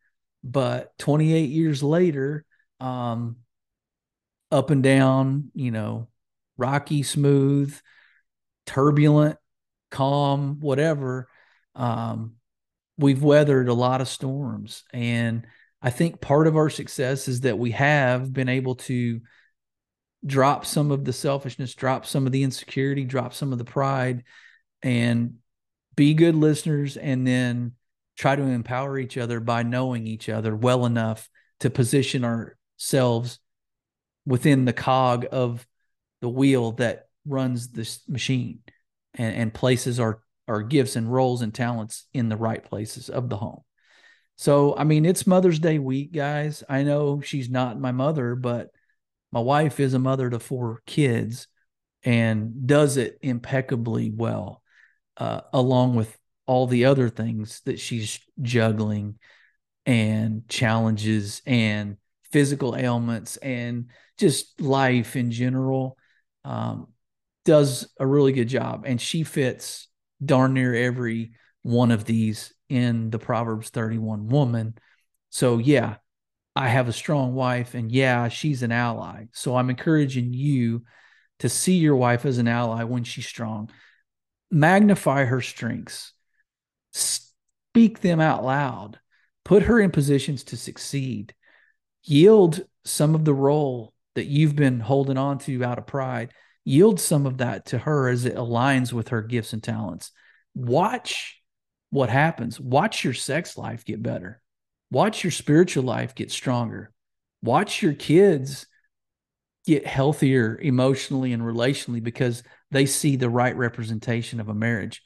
But 0.42 0.96
28 0.98 1.48
years 1.48 1.82
later, 1.82 2.44
um, 2.78 3.36
up 4.50 4.70
and 4.70 4.82
down, 4.82 5.50
you 5.54 5.70
know, 5.70 6.08
rocky, 6.56 7.02
smooth, 7.02 7.74
turbulent, 8.66 9.38
calm, 9.90 10.60
whatever. 10.60 11.28
Um, 11.74 12.34
we've 12.98 13.22
weathered 13.22 13.68
a 13.68 13.74
lot 13.74 14.00
of 14.00 14.08
storms. 14.08 14.84
And 14.92 15.46
I 15.84 15.90
think 15.90 16.22
part 16.22 16.46
of 16.46 16.56
our 16.56 16.70
success 16.70 17.28
is 17.28 17.42
that 17.42 17.58
we 17.58 17.72
have 17.72 18.32
been 18.32 18.48
able 18.48 18.76
to 18.76 19.20
drop 20.24 20.64
some 20.64 20.90
of 20.90 21.04
the 21.04 21.12
selfishness, 21.12 21.74
drop 21.74 22.06
some 22.06 22.24
of 22.24 22.32
the 22.32 22.42
insecurity, 22.42 23.04
drop 23.04 23.34
some 23.34 23.52
of 23.52 23.58
the 23.58 23.66
pride, 23.66 24.24
and 24.82 25.34
be 25.94 26.14
good 26.14 26.34
listeners 26.34 26.96
and 26.96 27.26
then 27.26 27.72
try 28.16 28.34
to 28.34 28.42
empower 28.42 28.98
each 28.98 29.18
other 29.18 29.40
by 29.40 29.62
knowing 29.62 30.06
each 30.06 30.30
other 30.30 30.56
well 30.56 30.86
enough 30.86 31.28
to 31.60 31.68
position 31.68 32.24
ourselves 32.24 33.38
within 34.24 34.64
the 34.64 34.72
cog 34.72 35.26
of 35.30 35.66
the 36.22 36.30
wheel 36.30 36.72
that 36.72 37.08
runs 37.26 37.68
this 37.68 38.00
machine 38.08 38.60
and, 39.12 39.36
and 39.36 39.54
places 39.54 40.00
our 40.00 40.22
our 40.48 40.62
gifts 40.62 40.96
and 40.96 41.12
roles 41.12 41.42
and 41.42 41.54
talents 41.54 42.06
in 42.12 42.28
the 42.30 42.36
right 42.36 42.64
places 42.64 43.08
of 43.08 43.28
the 43.28 43.36
home. 43.36 43.62
So, 44.36 44.76
I 44.76 44.84
mean, 44.84 45.04
it's 45.04 45.26
Mother's 45.26 45.58
Day 45.58 45.78
week, 45.78 46.12
guys. 46.12 46.64
I 46.68 46.82
know 46.82 47.20
she's 47.20 47.48
not 47.48 47.80
my 47.80 47.92
mother, 47.92 48.34
but 48.34 48.70
my 49.32 49.40
wife 49.40 49.80
is 49.80 49.94
a 49.94 49.98
mother 49.98 50.28
to 50.30 50.38
four 50.38 50.82
kids 50.86 51.46
and 52.02 52.66
does 52.66 52.96
it 52.96 53.18
impeccably 53.22 54.10
well, 54.10 54.62
uh, 55.16 55.42
along 55.52 55.94
with 55.94 56.16
all 56.46 56.66
the 56.66 56.84
other 56.84 57.08
things 57.08 57.60
that 57.64 57.80
she's 57.80 58.20
juggling 58.42 59.18
and 59.86 60.48
challenges 60.48 61.40
and 61.46 61.96
physical 62.30 62.76
ailments 62.76 63.36
and 63.38 63.86
just 64.18 64.60
life 64.60 65.16
in 65.16 65.30
general. 65.30 65.96
Um, 66.44 66.88
does 67.44 67.88
a 67.98 68.06
really 68.06 68.32
good 68.32 68.48
job, 68.48 68.84
and 68.86 69.00
she 69.00 69.22
fits 69.22 69.88
darn 70.24 70.54
near 70.54 70.74
every 70.74 71.32
one 71.64 71.90
of 71.90 72.04
these 72.04 72.54
in 72.68 73.10
the 73.10 73.18
Proverbs 73.18 73.70
31 73.70 74.28
woman. 74.28 74.74
So, 75.30 75.58
yeah, 75.58 75.96
I 76.54 76.68
have 76.68 76.86
a 76.86 76.92
strong 76.92 77.34
wife, 77.34 77.74
and 77.74 77.90
yeah, 77.90 78.28
she's 78.28 78.62
an 78.62 78.70
ally. 78.70 79.24
So, 79.32 79.56
I'm 79.56 79.70
encouraging 79.70 80.32
you 80.32 80.84
to 81.40 81.48
see 81.48 81.74
your 81.74 81.96
wife 81.96 82.24
as 82.24 82.38
an 82.38 82.46
ally 82.46 82.84
when 82.84 83.02
she's 83.02 83.26
strong. 83.26 83.70
Magnify 84.50 85.24
her 85.24 85.40
strengths, 85.40 86.12
speak 86.92 88.00
them 88.00 88.20
out 88.20 88.44
loud, 88.44 89.00
put 89.44 89.64
her 89.64 89.80
in 89.80 89.90
positions 89.90 90.44
to 90.44 90.56
succeed, 90.56 91.34
yield 92.04 92.64
some 92.84 93.16
of 93.16 93.24
the 93.24 93.34
role 93.34 93.92
that 94.14 94.26
you've 94.26 94.54
been 94.54 94.78
holding 94.78 95.18
on 95.18 95.38
to 95.38 95.64
out 95.64 95.78
of 95.78 95.86
pride 95.86 96.32
yield 96.64 96.98
some 96.98 97.26
of 97.26 97.38
that 97.38 97.66
to 97.66 97.78
her 97.78 98.08
as 98.08 98.24
it 98.24 98.34
aligns 98.34 98.92
with 98.92 99.08
her 99.08 99.22
gifts 99.22 99.52
and 99.52 99.62
talents. 99.62 100.10
Watch 100.54 101.40
what 101.94 102.10
happens. 102.10 102.58
Watch 102.58 103.04
your 103.04 103.14
sex 103.14 103.56
life 103.56 103.84
get 103.84 104.02
better. 104.02 104.42
Watch 104.90 105.22
your 105.22 105.30
spiritual 105.30 105.84
life 105.84 106.16
get 106.16 106.32
stronger. 106.32 106.92
Watch 107.40 107.82
your 107.82 107.92
kids 107.92 108.66
get 109.64 109.86
healthier 109.86 110.58
emotionally 110.60 111.32
and 111.32 111.40
relationally 111.40 112.02
because 112.02 112.42
they 112.72 112.84
see 112.84 113.14
the 113.14 113.30
right 113.30 113.56
representation 113.56 114.40
of 114.40 114.48
a 114.48 114.54
marriage. 114.54 115.02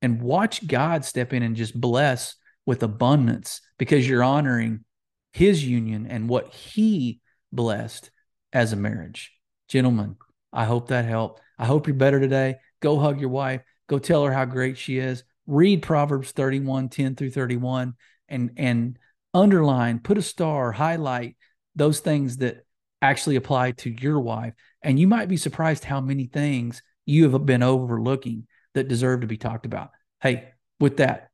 And 0.00 0.22
watch 0.22 0.66
God 0.66 1.04
step 1.04 1.34
in 1.34 1.42
and 1.42 1.54
just 1.54 1.78
bless 1.78 2.34
with 2.64 2.82
abundance 2.82 3.60
because 3.78 4.08
you're 4.08 4.24
honoring 4.24 4.86
his 5.34 5.62
union 5.62 6.06
and 6.06 6.30
what 6.30 6.54
he 6.54 7.20
blessed 7.52 8.10
as 8.54 8.72
a 8.72 8.76
marriage. 8.76 9.32
Gentlemen, 9.68 10.16
I 10.50 10.64
hope 10.64 10.88
that 10.88 11.04
helped. 11.04 11.42
I 11.58 11.66
hope 11.66 11.86
you're 11.86 11.94
better 11.94 12.20
today. 12.20 12.56
Go 12.80 12.98
hug 12.98 13.20
your 13.20 13.28
wife. 13.28 13.60
Go 13.86 13.98
tell 13.98 14.24
her 14.24 14.32
how 14.32 14.46
great 14.46 14.78
she 14.78 14.96
is. 14.96 15.22
Read 15.46 15.82
Proverbs 15.82 16.32
31, 16.32 16.88
10 16.88 17.14
through 17.14 17.30
31 17.30 17.94
and 18.28 18.50
and 18.56 18.98
underline, 19.32 20.00
put 20.00 20.18
a 20.18 20.22
star, 20.22 20.72
highlight 20.72 21.36
those 21.74 22.00
things 22.00 22.38
that 22.38 22.64
actually 23.02 23.36
apply 23.36 23.72
to 23.72 23.90
your 23.90 24.18
wife. 24.18 24.54
And 24.82 24.98
you 24.98 25.06
might 25.06 25.28
be 25.28 25.36
surprised 25.36 25.84
how 25.84 26.00
many 26.00 26.26
things 26.26 26.82
you 27.04 27.30
have 27.30 27.46
been 27.46 27.62
overlooking 27.62 28.46
that 28.74 28.88
deserve 28.88 29.20
to 29.20 29.26
be 29.26 29.36
talked 29.36 29.66
about. 29.66 29.90
Hey, 30.20 30.48
with 30.80 30.96
that, 30.96 31.30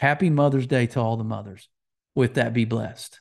happy 0.00 0.30
Mother's 0.30 0.66
Day 0.66 0.86
to 0.88 1.00
all 1.00 1.16
the 1.16 1.24
mothers. 1.24 1.68
With 2.14 2.34
that, 2.34 2.52
be 2.52 2.64
blessed. 2.64 3.20